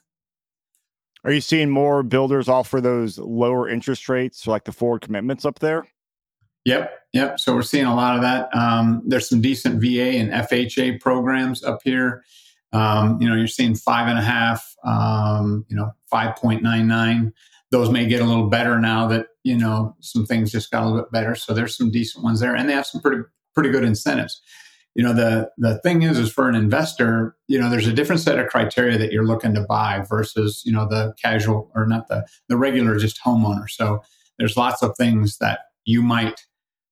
Are 1.25 1.33
you 1.33 1.41
seeing 1.43 1.69
more 1.69 2.03
builders 2.03 2.49
offer 2.49 2.81
those 2.81 3.19
lower 3.19 3.69
interest 3.69 4.09
rates, 4.09 4.47
like 4.47 4.65
the 4.65 4.73
forward 4.73 5.03
commitments 5.03 5.45
up 5.45 5.59
there? 5.59 5.87
Yep, 6.65 6.93
yep. 7.13 7.41
So 7.41 7.55
we're 7.55 7.63
seeing 7.63 7.87
a 7.87 7.95
lot 7.95 8.17
of 8.17 8.23
that. 8.23 8.55
Um, 8.57 9.03
there's 9.07 9.29
some 9.29 9.41
decent 9.41 9.83
VA 9.83 10.19
and 10.19 10.31
FHA 10.31 11.01
programs 11.01 11.63
up 11.63 11.81
here. 11.85 12.25
Um, 12.73 13.21
you 13.21 13.29
know, 13.29 13.35
you're 13.35 13.49
seeing 13.49 13.75
five 13.75 14.09
and 14.09 14.19
a 14.19 14.23
half, 14.23 14.75
um, 14.85 15.67
you 15.69 15.77
know, 15.77 15.91
five 16.07 16.37
point 16.37 16.63
nine 16.63 16.87
nine. 16.87 17.33
Those 17.71 17.91
may 17.91 18.07
get 18.07 18.21
a 18.21 18.25
little 18.25 18.49
better 18.49 18.79
now 18.79 19.07
that 19.09 19.27
you 19.45 19.57
know 19.57 19.97
some 20.01 20.27
things 20.27 20.53
just 20.53 20.71
got 20.71 20.83
a 20.83 20.87
little 20.87 21.03
bit 21.03 21.13
better. 21.13 21.35
So 21.35 21.55
there's 21.55 21.77
some 21.77 21.91
decent 21.91 22.25
ones 22.25 22.41
there, 22.41 22.55
and 22.55 22.69
they 22.69 22.75
have 22.75 22.87
some 22.87 23.01
pretty 23.01 23.23
pretty 23.55 23.71
good 23.71 23.85
incentives. 23.85 24.41
You 24.95 25.05
know, 25.05 25.13
the 25.13 25.51
the 25.57 25.79
thing 25.81 26.03
is, 26.03 26.19
is 26.19 26.33
for 26.33 26.49
an 26.49 26.57
investor, 26.57 27.37
you 27.47 27.59
know, 27.59 27.71
there's 27.71 27.87
a 27.87 27.93
different 27.93 28.21
set 28.21 28.39
of 28.39 28.49
criteria 28.49 28.99
that 28.99 29.13
you're 29.13 29.27
looking 29.27 29.55
to 29.55 29.63
buy 29.63 30.05
versus 30.09 30.63
you 30.65 30.73
know 30.73 30.89
the 30.89 31.15
casual 31.23 31.71
or 31.75 31.87
not 31.87 32.09
the 32.09 32.27
the 32.49 32.57
regular 32.57 32.99
just 32.99 33.21
homeowner. 33.23 33.69
So 33.69 34.03
there's 34.39 34.57
lots 34.57 34.83
of 34.83 34.97
things 34.97 35.39
that 35.39 35.61
you 35.85 36.03
might 36.03 36.47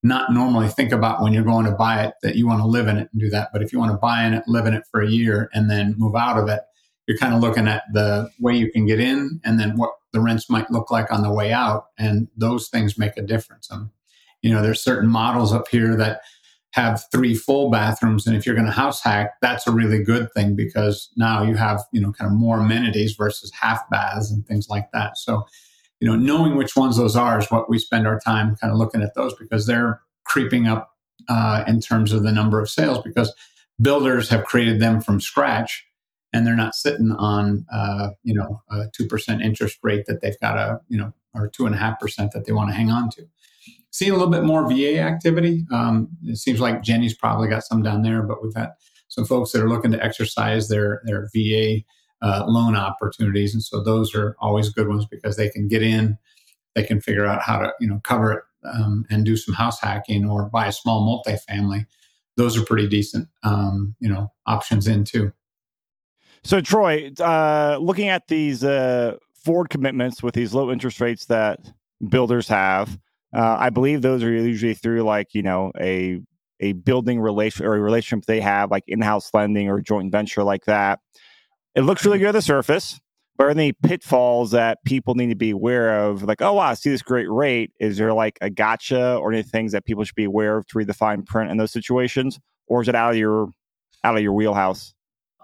not 0.04 0.32
normally 0.32 0.68
think 0.68 0.92
about 0.92 1.22
when 1.22 1.32
you're 1.32 1.42
going 1.42 1.66
to 1.66 1.72
buy 1.72 2.04
it 2.04 2.14
that 2.22 2.36
you 2.36 2.46
want 2.46 2.60
to 2.60 2.66
live 2.66 2.86
in 2.86 2.98
it 2.98 3.08
and 3.12 3.20
do 3.20 3.28
that. 3.30 3.48
But 3.52 3.62
if 3.62 3.72
you 3.72 3.80
want 3.80 3.90
to 3.90 3.98
buy 3.98 4.24
in 4.24 4.32
it, 4.32 4.44
live 4.46 4.66
in 4.66 4.74
it 4.74 4.84
for 4.92 5.00
a 5.00 5.10
year, 5.10 5.50
and 5.52 5.68
then 5.68 5.96
move 5.98 6.14
out 6.14 6.38
of 6.38 6.48
it, 6.48 6.60
you're 7.08 7.18
kind 7.18 7.34
of 7.34 7.40
looking 7.40 7.66
at 7.66 7.82
the 7.92 8.30
way 8.38 8.54
you 8.54 8.70
can 8.70 8.86
get 8.86 9.00
in 9.00 9.40
and 9.44 9.58
then 9.58 9.76
what 9.76 9.92
the 10.18 10.24
rents 10.24 10.50
might 10.50 10.70
look 10.70 10.90
like 10.90 11.12
on 11.12 11.22
the 11.22 11.32
way 11.32 11.52
out. 11.52 11.86
And 11.96 12.26
those 12.36 12.68
things 12.68 12.98
make 12.98 13.16
a 13.16 13.22
difference. 13.22 13.70
Um, 13.70 13.92
you 14.42 14.52
know, 14.52 14.60
there's 14.60 14.82
certain 14.82 15.08
models 15.08 15.52
up 15.52 15.68
here 15.68 15.96
that 15.96 16.22
have 16.72 17.04
three 17.12 17.34
full 17.34 17.70
bathrooms. 17.70 18.26
And 18.26 18.36
if 18.36 18.44
you're 18.44 18.56
going 18.56 18.66
to 18.66 18.72
house 18.72 19.02
hack, 19.02 19.34
that's 19.40 19.66
a 19.66 19.72
really 19.72 20.02
good 20.02 20.28
thing 20.34 20.56
because 20.56 21.10
now 21.16 21.42
you 21.42 21.54
have, 21.54 21.82
you 21.92 22.00
know, 22.00 22.12
kind 22.12 22.30
of 22.30 22.36
more 22.36 22.58
amenities 22.58 23.14
versus 23.14 23.52
half 23.52 23.88
baths 23.90 24.30
and 24.30 24.44
things 24.46 24.68
like 24.68 24.90
that. 24.92 25.16
So, 25.16 25.46
you 26.00 26.08
know, 26.08 26.16
knowing 26.16 26.56
which 26.56 26.76
ones 26.76 26.96
those 26.96 27.16
are 27.16 27.38
is 27.38 27.50
what 27.50 27.70
we 27.70 27.78
spend 27.78 28.06
our 28.06 28.18
time 28.20 28.56
kind 28.56 28.72
of 28.72 28.78
looking 28.78 29.02
at 29.02 29.14
those 29.14 29.34
because 29.34 29.66
they're 29.66 30.00
creeping 30.24 30.66
up 30.66 30.90
uh, 31.28 31.64
in 31.66 31.80
terms 31.80 32.12
of 32.12 32.22
the 32.22 32.32
number 32.32 32.60
of 32.60 32.68
sales 32.68 33.02
because 33.02 33.32
builders 33.80 34.28
have 34.28 34.44
created 34.44 34.80
them 34.80 35.00
from 35.00 35.20
scratch 35.20 35.87
and 36.32 36.46
they're 36.46 36.56
not 36.56 36.74
sitting 36.74 37.12
on 37.12 37.64
uh, 37.72 38.10
you 38.22 38.34
know 38.34 38.62
a 38.70 38.84
two 38.94 39.06
percent 39.06 39.42
interest 39.42 39.78
rate 39.82 40.06
that 40.06 40.20
they've 40.20 40.38
got 40.40 40.56
a 40.56 40.80
you 40.88 40.98
know 40.98 41.12
or 41.34 41.48
two 41.48 41.66
and 41.66 41.74
a 41.74 41.78
half 41.78 41.98
percent 42.00 42.32
that 42.32 42.46
they 42.46 42.52
want 42.52 42.70
to 42.70 42.74
hang 42.74 42.90
on 42.90 43.10
to. 43.10 43.26
Seeing 43.90 44.12
a 44.12 44.14
little 44.14 44.30
bit 44.30 44.44
more 44.44 44.68
VA 44.68 44.98
activity. 44.98 45.64
Um, 45.72 46.08
it 46.24 46.36
seems 46.36 46.60
like 46.60 46.82
Jenny's 46.82 47.16
probably 47.16 47.48
got 47.48 47.64
some 47.64 47.82
down 47.82 48.02
there, 48.02 48.22
but 48.22 48.42
we've 48.42 48.54
got 48.54 48.72
some 49.08 49.24
folks 49.24 49.52
that 49.52 49.62
are 49.62 49.68
looking 49.68 49.92
to 49.92 50.04
exercise 50.04 50.68
their 50.68 51.02
their 51.04 51.28
VA 51.34 51.78
uh, 52.20 52.44
loan 52.46 52.76
opportunities, 52.76 53.54
and 53.54 53.62
so 53.62 53.82
those 53.82 54.14
are 54.14 54.36
always 54.40 54.68
good 54.68 54.88
ones 54.88 55.06
because 55.06 55.36
they 55.36 55.48
can 55.48 55.68
get 55.68 55.82
in, 55.82 56.18
they 56.74 56.82
can 56.82 57.00
figure 57.00 57.26
out 57.26 57.42
how 57.42 57.58
to 57.58 57.72
you 57.80 57.88
know 57.88 58.00
cover 58.04 58.32
it 58.32 58.42
um, 58.64 59.04
and 59.10 59.24
do 59.24 59.36
some 59.36 59.54
house 59.54 59.80
hacking 59.80 60.28
or 60.28 60.44
buy 60.44 60.66
a 60.66 60.72
small 60.72 61.22
multifamily. 61.26 61.86
Those 62.36 62.56
are 62.56 62.64
pretty 62.64 62.88
decent 62.88 63.28
um, 63.42 63.94
you 64.00 64.08
know 64.08 64.32
options 64.46 64.86
in 64.86 65.04
too. 65.04 65.32
So, 66.44 66.60
Troy, 66.60 67.10
uh, 67.20 67.78
looking 67.80 68.08
at 68.08 68.28
these 68.28 68.64
uh, 68.64 69.16
forward 69.34 69.70
commitments 69.70 70.22
with 70.22 70.34
these 70.34 70.54
low 70.54 70.70
interest 70.70 71.00
rates 71.00 71.26
that 71.26 71.60
builders 72.08 72.48
have, 72.48 72.98
uh, 73.34 73.56
I 73.58 73.70
believe 73.70 74.02
those 74.02 74.22
are 74.22 74.30
usually 74.30 74.74
through 74.74 75.02
like 75.02 75.34
you 75.34 75.42
know 75.42 75.72
a 75.78 76.20
a 76.60 76.72
building 76.72 77.20
relation 77.20 77.66
or 77.66 77.74
a 77.74 77.80
relationship 77.80 78.26
they 78.26 78.40
have, 78.40 78.70
like 78.70 78.84
in-house 78.88 79.30
lending 79.32 79.68
or 79.68 79.80
joint 79.80 80.10
venture 80.10 80.42
like 80.42 80.64
that. 80.64 80.98
It 81.74 81.82
looks 81.82 82.04
really 82.04 82.18
good 82.18 82.28
at 82.28 82.32
the 82.32 82.42
surface, 82.42 82.98
but 83.36 83.44
are 83.44 83.54
there 83.54 83.62
any 83.62 83.72
pitfalls 83.72 84.50
that 84.50 84.82
people 84.84 85.14
need 85.14 85.28
to 85.28 85.36
be 85.36 85.50
aware 85.50 86.04
of? 86.04 86.24
Like, 86.24 86.42
oh 86.42 86.54
wow, 86.54 86.70
I 86.70 86.74
see 86.74 86.90
this 86.90 87.02
great 87.02 87.30
rate. 87.30 87.70
Is 87.78 87.98
there 87.98 88.12
like 88.12 88.38
a 88.40 88.50
gotcha 88.50 89.16
or 89.16 89.32
any 89.32 89.42
things 89.42 89.72
that 89.72 89.84
people 89.84 90.04
should 90.04 90.16
be 90.16 90.24
aware 90.24 90.56
of 90.56 90.66
to 90.68 90.78
read 90.78 90.88
the 90.88 90.94
fine 90.94 91.22
print 91.22 91.50
in 91.50 91.56
those 91.56 91.72
situations, 91.72 92.40
or 92.66 92.82
is 92.82 92.88
it 92.88 92.94
out 92.94 93.12
of 93.12 93.16
your 93.16 93.48
out 94.02 94.16
of 94.16 94.22
your 94.22 94.32
wheelhouse? 94.32 94.94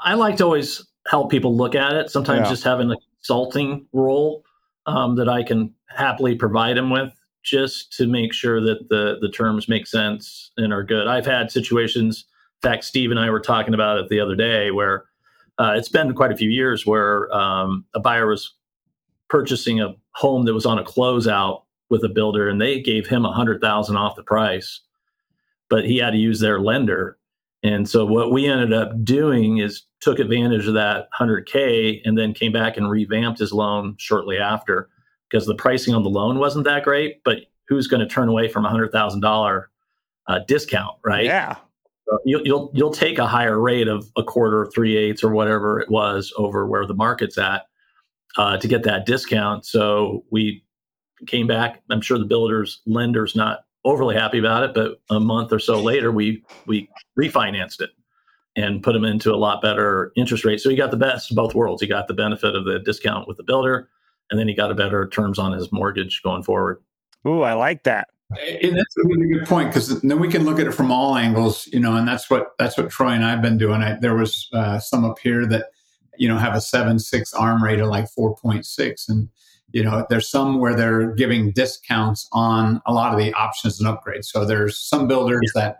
I 0.02 0.14
like 0.14 0.36
to 0.36 0.44
always 0.44 0.86
help 1.06 1.30
people 1.30 1.56
look 1.56 1.74
at 1.74 1.92
it. 1.92 2.10
Sometimes 2.10 2.44
yeah. 2.44 2.50
just 2.50 2.64
having 2.64 2.90
a 2.90 2.96
consulting 3.16 3.86
role 3.92 4.44
um, 4.86 5.16
that 5.16 5.28
I 5.28 5.42
can 5.42 5.74
happily 5.88 6.34
provide 6.34 6.76
them 6.76 6.90
with 6.90 7.12
just 7.42 7.92
to 7.92 8.06
make 8.06 8.32
sure 8.32 8.60
that 8.60 8.88
the 8.88 9.18
the 9.20 9.28
terms 9.28 9.68
make 9.68 9.86
sense 9.86 10.50
and 10.56 10.72
are 10.72 10.82
good. 10.82 11.06
I've 11.06 11.26
had 11.26 11.50
situations. 11.50 12.24
In 12.62 12.70
fact, 12.70 12.84
Steve 12.84 13.10
and 13.10 13.20
I 13.20 13.30
were 13.30 13.40
talking 13.40 13.74
about 13.74 13.98
it 13.98 14.08
the 14.08 14.20
other 14.20 14.34
day 14.34 14.70
where 14.70 15.04
uh, 15.58 15.74
it's 15.76 15.88
been 15.88 16.14
quite 16.14 16.32
a 16.32 16.36
few 16.36 16.50
years 16.50 16.86
where 16.86 17.32
um, 17.34 17.84
a 17.94 18.00
buyer 18.00 18.26
was 18.26 18.54
purchasing 19.28 19.80
a 19.80 19.94
home 20.12 20.44
that 20.46 20.54
was 20.54 20.66
on 20.66 20.78
a 20.78 20.84
closeout 20.84 21.62
with 21.90 22.02
a 22.02 22.08
builder, 22.08 22.48
and 22.48 22.60
they 22.60 22.80
gave 22.80 23.06
him 23.06 23.24
a 23.24 23.32
hundred 23.32 23.60
thousand 23.60 23.96
off 23.96 24.16
the 24.16 24.22
price, 24.22 24.80
but 25.68 25.84
he 25.84 25.98
had 25.98 26.10
to 26.10 26.16
use 26.16 26.40
their 26.40 26.60
lender 26.60 27.18
and 27.64 27.88
so 27.88 28.04
what 28.04 28.30
we 28.30 28.46
ended 28.46 28.74
up 28.74 28.92
doing 29.02 29.56
is 29.56 29.84
took 30.00 30.18
advantage 30.18 30.68
of 30.68 30.74
that 30.74 31.08
100K 31.18 32.02
and 32.04 32.16
then 32.16 32.34
came 32.34 32.52
back 32.52 32.76
and 32.76 32.90
revamped 32.90 33.38
his 33.38 33.54
loan 33.54 33.96
shortly 33.98 34.36
after 34.36 34.90
because 35.30 35.46
the 35.46 35.54
pricing 35.54 35.94
on 35.94 36.02
the 36.02 36.10
loan 36.10 36.38
wasn't 36.38 36.66
that 36.66 36.84
great. 36.84 37.24
But 37.24 37.38
who's 37.66 37.86
going 37.86 38.00
to 38.00 38.06
turn 38.06 38.28
away 38.28 38.48
from 38.48 38.66
a 38.66 38.68
$100,000 38.68 39.64
uh, 40.28 40.38
discount, 40.46 40.98
right? 41.02 41.24
Yeah. 41.24 41.56
So 42.06 42.18
you'll, 42.26 42.42
you'll, 42.46 42.70
you'll 42.74 42.92
take 42.92 43.18
a 43.18 43.26
higher 43.26 43.58
rate 43.58 43.88
of 43.88 44.06
a 44.14 44.22
quarter, 44.22 44.70
three 44.74 44.94
eighths, 44.98 45.24
or 45.24 45.30
whatever 45.30 45.80
it 45.80 45.90
was 45.90 46.34
over 46.36 46.66
where 46.66 46.86
the 46.86 46.92
market's 46.92 47.38
at 47.38 47.62
uh, 48.36 48.58
to 48.58 48.68
get 48.68 48.82
that 48.82 49.06
discount. 49.06 49.64
So 49.64 50.22
we 50.30 50.62
came 51.26 51.46
back. 51.46 51.82
I'm 51.90 52.02
sure 52.02 52.18
the 52.18 52.26
builders, 52.26 52.82
lenders, 52.84 53.34
not 53.34 53.60
overly 53.84 54.14
happy 54.14 54.38
about 54.38 54.64
it, 54.64 54.74
but 54.74 55.00
a 55.10 55.20
month 55.20 55.52
or 55.52 55.58
so 55.58 55.80
later, 55.80 56.10
we 56.10 56.42
we 56.66 56.88
refinanced 57.18 57.80
it 57.80 57.90
and 58.56 58.82
put 58.82 58.94
him 58.94 59.04
into 59.04 59.34
a 59.34 59.36
lot 59.36 59.60
better 59.60 60.12
interest 60.16 60.44
rate. 60.44 60.60
So 60.60 60.70
he 60.70 60.76
got 60.76 60.90
the 60.90 60.96
best 60.96 61.30
of 61.30 61.36
both 61.36 61.54
worlds. 61.54 61.82
He 61.82 61.88
got 61.88 62.06
the 62.08 62.14
benefit 62.14 62.54
of 62.54 62.64
the 62.64 62.78
discount 62.78 63.26
with 63.26 63.36
the 63.36 63.42
builder, 63.42 63.88
and 64.30 64.38
then 64.38 64.48
he 64.48 64.54
got 64.54 64.70
a 64.70 64.74
better 64.74 65.08
terms 65.08 65.38
on 65.38 65.52
his 65.52 65.70
mortgage 65.72 66.22
going 66.22 66.42
forward. 66.42 66.82
Ooh, 67.26 67.42
I 67.42 67.54
like 67.54 67.82
that. 67.84 68.08
And 68.30 68.76
that's 68.76 68.96
a 68.96 69.06
really 69.06 69.32
good 69.32 69.46
point 69.46 69.68
because 69.68 70.00
then 70.00 70.18
we 70.18 70.28
can 70.28 70.44
look 70.44 70.58
at 70.58 70.66
it 70.66 70.72
from 70.72 70.90
all 70.90 71.16
angles, 71.16 71.68
you 71.72 71.78
know, 71.78 71.94
and 71.94 72.08
that's 72.08 72.28
what 72.30 72.52
that's 72.58 72.76
what 72.76 72.90
Troy 72.90 73.10
and 73.10 73.24
I've 73.24 73.42
been 73.42 73.58
doing. 73.58 73.82
I, 73.82 73.98
there 74.00 74.16
was 74.16 74.48
uh, 74.52 74.78
some 74.78 75.04
up 75.04 75.18
here 75.18 75.46
that 75.46 75.66
you 76.16 76.28
know 76.28 76.38
have 76.38 76.54
a 76.54 76.60
seven 76.60 76.98
six 76.98 77.32
ARM 77.34 77.62
rate 77.62 77.80
of 77.80 77.88
like 77.88 78.08
four 78.08 78.34
point 78.36 78.66
six, 78.66 79.08
and 79.08 79.28
you 79.74 79.82
know 79.82 80.06
there's 80.08 80.28
some 80.28 80.60
where 80.60 80.74
they're 80.74 81.12
giving 81.14 81.50
discounts 81.50 82.28
on 82.32 82.80
a 82.86 82.92
lot 82.92 83.12
of 83.12 83.18
the 83.18 83.34
options 83.34 83.80
and 83.80 83.88
upgrades. 83.88 84.26
So 84.26 84.44
there's 84.44 84.78
some 84.78 85.08
builders 85.08 85.50
that 85.56 85.78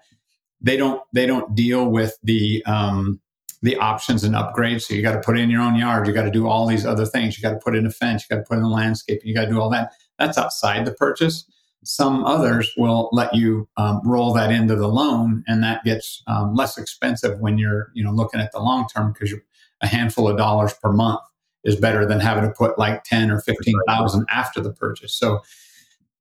they 0.60 0.76
don't 0.76 1.00
they 1.12 1.26
don't 1.26 1.54
deal 1.54 1.88
with 1.88 2.18
the 2.24 2.64
um, 2.66 3.20
the 3.62 3.76
options 3.76 4.24
and 4.24 4.34
upgrades. 4.34 4.82
So 4.82 4.94
you 4.94 5.02
got 5.02 5.14
to 5.14 5.20
put 5.20 5.38
in 5.38 5.48
your 5.48 5.62
own 5.62 5.76
yard. 5.76 6.08
You 6.08 6.12
got 6.12 6.24
to 6.24 6.30
do 6.30 6.48
all 6.48 6.66
these 6.66 6.84
other 6.84 7.06
things. 7.06 7.38
You 7.38 7.42
got 7.42 7.52
to 7.52 7.60
put 7.64 7.76
in 7.76 7.86
a 7.86 7.90
fence. 7.90 8.26
You 8.28 8.36
got 8.36 8.42
to 8.42 8.48
put 8.48 8.58
in 8.58 8.64
a 8.64 8.68
landscape. 8.68 9.20
You 9.24 9.32
got 9.32 9.44
to 9.44 9.50
do 9.50 9.60
all 9.60 9.70
that. 9.70 9.92
That's 10.18 10.36
outside 10.36 10.84
the 10.86 10.92
purchase. 10.92 11.44
Some 11.84 12.24
others 12.24 12.72
will 12.76 13.08
let 13.12 13.32
you 13.32 13.68
um, 13.76 14.00
roll 14.04 14.32
that 14.32 14.50
into 14.50 14.74
the 14.74 14.88
loan 14.88 15.44
and 15.46 15.62
that 15.62 15.84
gets 15.84 16.20
um, 16.26 16.54
less 16.54 16.78
expensive 16.78 17.38
when 17.38 17.58
you're 17.58 17.92
you 17.94 18.02
know 18.02 18.10
looking 18.10 18.40
at 18.40 18.50
the 18.50 18.58
long 18.58 18.88
term 18.88 19.12
because 19.12 19.30
you're 19.30 19.44
a 19.82 19.86
handful 19.86 20.26
of 20.28 20.36
dollars 20.36 20.74
per 20.82 20.90
month 20.90 21.20
is 21.64 21.76
better 21.76 22.06
than 22.06 22.20
having 22.20 22.44
to 22.44 22.50
put 22.50 22.78
like 22.78 23.04
10 23.04 23.30
or 23.30 23.40
15,000 23.40 24.26
after 24.30 24.60
the 24.60 24.72
purchase. 24.72 25.14
So 25.14 25.40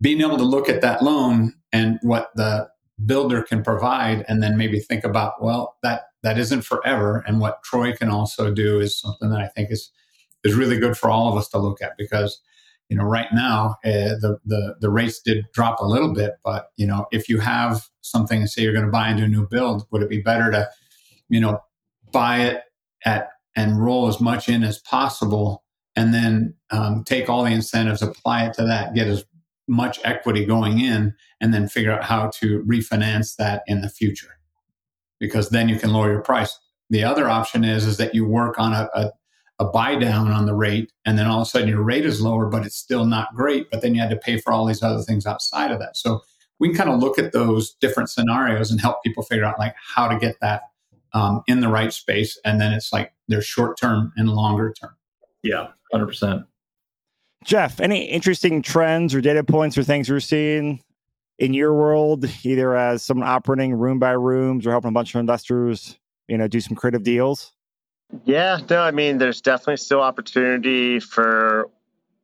being 0.01 0.21
able 0.21 0.37
to 0.37 0.43
look 0.43 0.69
at 0.69 0.81
that 0.81 1.01
loan 1.01 1.53
and 1.71 1.99
what 2.01 2.31
the 2.35 2.69
builder 3.05 3.41
can 3.41 3.63
provide 3.63 4.23
and 4.27 4.41
then 4.41 4.57
maybe 4.57 4.79
think 4.79 5.03
about 5.03 5.43
well 5.43 5.77
that 5.83 6.03
that 6.21 6.37
isn't 6.37 6.61
forever 6.61 7.23
and 7.27 7.39
what 7.39 7.63
Troy 7.63 7.93
can 7.93 8.09
also 8.09 8.53
do 8.53 8.79
is 8.79 8.99
something 8.99 9.29
that 9.29 9.41
I 9.41 9.47
think 9.47 9.71
is 9.71 9.91
is 10.43 10.53
really 10.55 10.77
good 10.77 10.97
for 10.97 11.09
all 11.09 11.31
of 11.31 11.37
us 11.37 11.47
to 11.49 11.57
look 11.57 11.81
at 11.81 11.97
because 11.97 12.39
you 12.89 12.97
know 12.97 13.03
right 13.03 13.27
now 13.33 13.77
uh, 13.83 14.15
the 14.21 14.37
the 14.45 14.75
the 14.79 14.89
rates 14.89 15.21
did 15.21 15.45
drop 15.53 15.79
a 15.79 15.85
little 15.85 16.13
bit 16.13 16.33
but 16.43 16.67
you 16.77 16.85
know 16.85 17.07
if 17.11 17.27
you 17.27 17.39
have 17.39 17.87
something 18.01 18.41
and 18.41 18.49
say 18.49 18.61
you're 18.61 18.73
going 18.73 18.85
to 18.85 18.91
buy 18.91 19.09
into 19.09 19.23
a 19.23 19.27
new 19.27 19.47
build 19.47 19.87
would 19.91 20.03
it 20.03 20.09
be 20.09 20.21
better 20.21 20.51
to 20.51 20.69
you 21.29 21.39
know 21.39 21.59
buy 22.11 22.41
it 22.41 22.61
at 23.05 23.29
and 23.55 23.83
roll 23.83 24.07
as 24.07 24.19
much 24.19 24.49
in 24.49 24.63
as 24.63 24.79
possible 24.79 25.63
and 25.95 26.13
then 26.13 26.55
um, 26.71 27.03
take 27.05 27.29
all 27.29 27.43
the 27.43 27.51
incentives, 27.51 28.01
apply 28.01 28.45
it 28.45 28.53
to 28.55 28.63
that, 28.63 28.95
get 28.95 29.07
as 29.07 29.25
much 29.67 29.99
equity 30.03 30.45
going 30.45 30.79
in, 30.79 31.13
and 31.39 31.53
then 31.53 31.67
figure 31.67 31.91
out 31.91 32.03
how 32.03 32.29
to 32.35 32.63
refinance 32.63 33.35
that 33.35 33.63
in 33.67 33.81
the 33.81 33.89
future. 33.89 34.37
Because 35.19 35.49
then 35.49 35.69
you 35.69 35.77
can 35.77 35.93
lower 35.93 36.11
your 36.11 36.21
price. 36.21 36.57
The 36.89 37.03
other 37.03 37.29
option 37.29 37.63
is 37.63 37.85
is 37.85 37.97
that 37.97 38.13
you 38.13 38.25
work 38.25 38.59
on 38.59 38.73
a, 38.73 38.89
a, 38.93 39.11
a 39.59 39.65
buy 39.65 39.95
down 39.95 40.31
on 40.31 40.45
the 40.45 40.55
rate, 40.55 40.91
and 41.05 41.17
then 41.17 41.27
all 41.27 41.41
of 41.41 41.47
a 41.47 41.49
sudden 41.49 41.69
your 41.69 41.83
rate 41.83 42.05
is 42.05 42.21
lower, 42.21 42.47
but 42.47 42.65
it's 42.65 42.75
still 42.75 43.05
not 43.05 43.33
great. 43.35 43.69
But 43.71 43.81
then 43.81 43.95
you 43.95 44.01
had 44.01 44.09
to 44.09 44.17
pay 44.17 44.37
for 44.39 44.51
all 44.51 44.65
these 44.65 44.83
other 44.83 45.01
things 45.01 45.25
outside 45.25 45.71
of 45.71 45.79
that. 45.79 45.95
So 45.95 46.21
we 46.59 46.69
can 46.69 46.77
kind 46.77 46.89
of 46.89 46.99
look 46.99 47.17
at 47.17 47.31
those 47.31 47.73
different 47.75 48.09
scenarios 48.09 48.71
and 48.71 48.81
help 48.81 49.03
people 49.03 49.23
figure 49.23 49.45
out 49.45 49.59
like 49.59 49.75
how 49.95 50.07
to 50.07 50.17
get 50.17 50.37
that 50.41 50.63
um, 51.13 51.41
in 51.47 51.61
the 51.61 51.67
right 51.69 51.93
space. 51.93 52.39
And 52.43 52.59
then 52.59 52.73
it's 52.73 52.91
like 52.91 53.12
there's 53.27 53.45
short 53.45 53.79
term 53.79 54.11
and 54.15 54.29
longer 54.29 54.73
term. 54.73 54.95
Yeah, 55.43 55.67
100%. 55.93 56.45
Jeff, 57.43 57.81
any 57.81 58.05
interesting 58.05 58.61
trends 58.61 59.13
or 59.13 59.21
data 59.21 59.43
points 59.43 59.77
or 59.77 59.83
things 59.83 60.07
you're 60.07 60.19
seeing 60.19 60.81
in 61.39 61.53
your 61.53 61.73
world, 61.73 62.25
either 62.43 62.75
as 62.75 63.03
someone 63.03 63.27
operating 63.27 63.73
room 63.73 63.99
by 63.99 64.11
rooms 64.11 64.65
or 64.65 64.71
helping 64.71 64.89
a 64.89 64.93
bunch 64.93 65.13
of 65.13 65.19
investors, 65.19 65.97
you 66.27 66.37
know, 66.37 66.47
do 66.47 66.61
some 66.61 66.75
creative 66.75 67.03
deals? 67.03 67.51
Yeah, 68.25 68.59
no, 68.69 68.81
I 68.81 68.91
mean, 68.91 69.17
there's 69.17 69.41
definitely 69.41 69.77
still 69.77 70.01
opportunity 70.01 70.99
for 70.99 71.69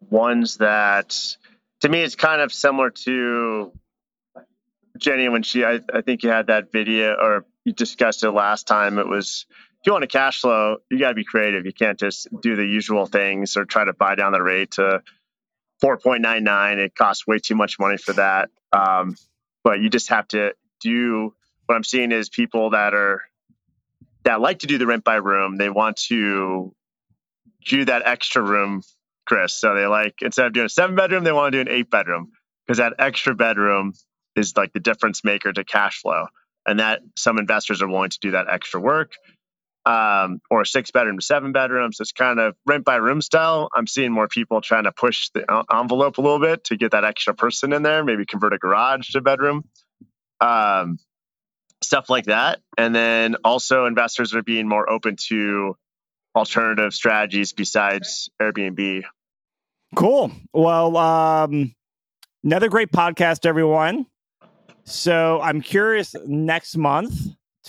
ones 0.09 0.57
that 0.57 1.17
to 1.81 1.89
me 1.89 2.01
it's 2.01 2.15
kind 2.15 2.41
of 2.41 2.53
similar 2.53 2.89
to 2.89 3.71
Jenny 4.97 5.29
when 5.29 5.43
she 5.43 5.65
I, 5.65 5.81
I 5.93 6.01
think 6.01 6.23
you 6.23 6.29
had 6.29 6.47
that 6.47 6.71
video 6.71 7.13
or 7.13 7.45
you 7.65 7.73
discussed 7.73 8.23
it 8.23 8.31
last 8.31 8.67
time. 8.67 8.97
It 8.97 9.07
was 9.07 9.45
if 9.81 9.87
you 9.87 9.93
want 9.93 10.03
a 10.03 10.07
cash 10.07 10.41
flow, 10.41 10.77
you 10.91 10.99
got 10.99 11.09
to 11.09 11.15
be 11.15 11.23
creative. 11.23 11.65
You 11.65 11.73
can't 11.73 11.97
just 11.97 12.27
do 12.41 12.55
the 12.57 12.65
usual 12.65 13.05
things 13.05 13.55
or 13.55 13.63
try 13.63 13.85
to 13.85 13.93
buy 13.93 14.15
down 14.15 14.33
the 14.33 14.41
rate 14.41 14.71
to 14.71 15.01
4.99. 15.83 16.77
It 16.77 16.95
costs 16.95 17.25
way 17.25 17.39
too 17.39 17.55
much 17.55 17.79
money 17.79 17.97
for 17.97 18.13
that. 18.13 18.49
Um, 18.73 19.15
but 19.63 19.79
you 19.79 19.89
just 19.89 20.09
have 20.09 20.27
to 20.29 20.53
do 20.81 21.33
what 21.65 21.75
I'm 21.75 21.83
seeing 21.83 22.11
is 22.11 22.29
people 22.29 22.71
that 22.71 22.93
are 22.93 23.21
that 24.23 24.41
like 24.41 24.59
to 24.59 24.67
do 24.67 24.77
the 24.77 24.85
rent 24.85 25.03
by 25.03 25.15
room. 25.15 25.57
They 25.57 25.69
want 25.69 25.97
to 26.09 26.75
do 27.65 27.85
that 27.85 28.03
extra 28.05 28.41
room, 28.41 28.81
Chris. 29.25 29.53
So 29.53 29.75
they 29.75 29.85
like 29.85 30.15
instead 30.21 30.47
of 30.47 30.53
doing 30.53 30.65
a 30.65 30.69
seven 30.69 30.95
bedroom, 30.95 31.23
they 31.23 31.31
want 31.31 31.53
to 31.53 31.63
do 31.63 31.69
an 31.69 31.75
eight 31.75 31.89
bedroom 31.89 32.31
because 32.65 32.79
that 32.79 32.95
extra 32.99 33.33
bedroom 33.35 33.93
is 34.35 34.55
like 34.57 34.73
the 34.73 34.79
difference 34.79 35.23
maker 35.23 35.53
to 35.53 35.63
cash 35.63 36.01
flow. 36.01 36.25
And 36.65 36.79
that 36.79 37.01
some 37.17 37.37
investors 37.39 37.81
are 37.81 37.87
willing 37.87 38.09
to 38.09 38.19
do 38.21 38.31
that 38.31 38.47
extra 38.49 38.81
work. 38.81 39.13
Um, 39.89 40.39
or 40.51 40.65
six 40.65 40.91
bedroom 40.91 41.17
to 41.17 41.25
seven 41.25 41.51
bedrooms. 41.51 41.99
It's 41.99 42.11
kind 42.11 42.39
of 42.39 42.55
rent 42.67 42.85
by 42.85 42.97
room 42.97 43.21
style. 43.21 43.69
I'm 43.73 43.87
seeing 43.87 44.11
more 44.11 44.27
people 44.27 44.61
trying 44.61 44.83
to 44.83 44.91
push 44.91 45.29
the 45.33 45.45
envelope 45.73 46.19
a 46.19 46.21
little 46.21 46.39
bit 46.39 46.65
to 46.65 46.77
get 46.77 46.91
that 46.91 47.05
extra 47.05 47.33
person 47.33 47.73
in 47.73 47.81
there, 47.81 48.03
maybe 48.03 48.23
convert 48.23 48.53
a 48.53 48.59
garage 48.59 49.09
to 49.13 49.21
bedroom. 49.21 49.63
Um, 50.39 50.99
stuff 51.81 52.07
like 52.07 52.25
that. 52.25 52.59
And 52.77 52.93
then 52.93 53.37
also 53.43 53.85
investors 53.85 54.35
are 54.35 54.43
being 54.43 54.67
more 54.67 54.87
open 54.87 55.15
to 55.29 55.75
alternative 56.35 56.93
strategies 56.93 57.53
besides 57.53 58.29
Airbnb. 58.39 59.05
Cool. 59.95 60.31
Well, 60.53 60.97
um, 60.97 61.73
another 62.43 62.69
great 62.69 62.91
podcast, 62.91 63.45
everyone. 63.47 64.05
So 64.83 65.39
I'm 65.41 65.61
curious 65.61 66.15
next 66.27 66.77
month 66.77 67.15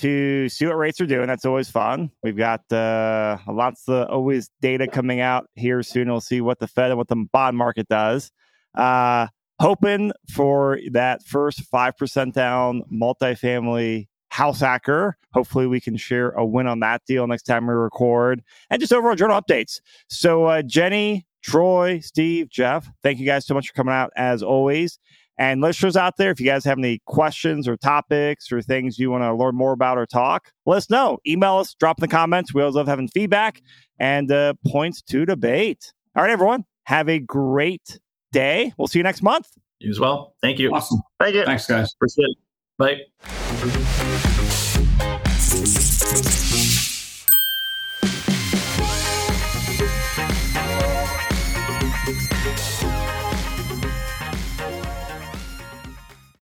to 0.01 0.49
see 0.49 0.67
what 0.67 0.77
rates 0.77 1.01
are 1.01 1.07
doing. 1.07 1.27
That's 1.27 1.45
always 1.45 1.71
fun. 1.71 2.11
We've 2.23 2.37
got 2.37 2.71
uh, 2.73 3.39
lots 3.47 3.89
of 3.89 4.09
always 4.09 4.51
data 4.61 4.87
coming 4.87 5.21
out 5.21 5.49
here 5.55 5.83
soon. 5.83 6.11
We'll 6.11 6.21
see 6.21 6.41
what 6.41 6.59
the 6.59 6.67
Fed 6.67 6.91
and 6.91 6.99
what 6.99 7.09
the 7.09 7.25
bond 7.33 7.57
market 7.57 7.89
does. 7.89 8.31
Uh, 8.75 9.29
hoping 9.61 10.13
for 10.33 10.79
that 10.93 11.23
first 11.23 11.71
5% 11.71 12.33
down 12.33 12.83
multifamily 12.93 14.09
house 14.31 14.61
hacker. 14.61 15.17
Hopefully, 15.35 15.67
we 15.67 15.81
can 15.81 15.97
share 15.97 16.31
a 16.31 16.45
win 16.45 16.67
on 16.67 16.81
that 16.81 17.03
deal 17.07 17.27
next 17.27 17.43
time 17.43 17.67
we 17.67 17.75
record 17.75 18.43
and 18.71 18.81
just 18.81 18.93
overall 18.93 19.15
journal 19.17 19.41
updates. 19.41 19.81
So, 20.09 20.45
uh, 20.45 20.63
Jenny, 20.63 21.27
Troy, 21.43 22.01
Steve, 22.01 22.49
Jeff, 22.49 22.91
thank 23.03 23.19
you 23.19 23.27
guys 23.27 23.47
so 23.47 23.55
much 23.55 23.69
for 23.69 23.75
coming 23.75 23.95
out 23.95 24.11
as 24.17 24.43
always. 24.43 24.99
And 25.40 25.62
listeners 25.62 25.96
out 25.96 26.18
there, 26.18 26.31
if 26.31 26.38
you 26.38 26.44
guys 26.44 26.66
have 26.66 26.76
any 26.76 27.00
questions 27.07 27.66
or 27.66 27.79
topics 27.79 28.53
or 28.53 28.61
things 28.61 28.98
you 28.98 29.11
want 29.11 29.24
to 29.24 29.35
learn 29.35 29.57
more 29.57 29.72
about 29.72 29.96
or 29.96 30.05
talk, 30.05 30.53
let 30.66 30.76
us 30.76 30.90
know. 30.90 31.18
Email 31.26 31.57
us, 31.57 31.72
drop 31.72 31.98
in 31.98 32.03
the 32.03 32.09
comments. 32.09 32.53
We 32.53 32.61
always 32.61 32.74
love 32.74 32.87
having 32.87 33.09
feedback 33.09 33.62
and 33.98 34.31
uh, 34.31 34.53
points 34.66 35.00
to 35.00 35.24
debate. 35.24 35.94
All 36.14 36.22
right, 36.22 36.31
everyone, 36.31 36.66
have 36.85 37.09
a 37.09 37.18
great 37.18 37.98
day. 38.33 38.74
We'll 38.76 38.88
see 38.88 38.98
you 38.98 39.03
next 39.03 39.22
month. 39.22 39.48
You 39.79 39.90
as 39.90 39.98
well. 39.98 40.35
Thank 40.42 40.59
you. 40.59 40.74
Awesome. 40.74 41.00
Thank 41.18 41.35
you. 41.35 41.46
Thanks, 41.46 41.66
guys. 41.66 41.94
Appreciate 41.94 42.26
it. 42.26 42.37
Bye. 42.76 43.96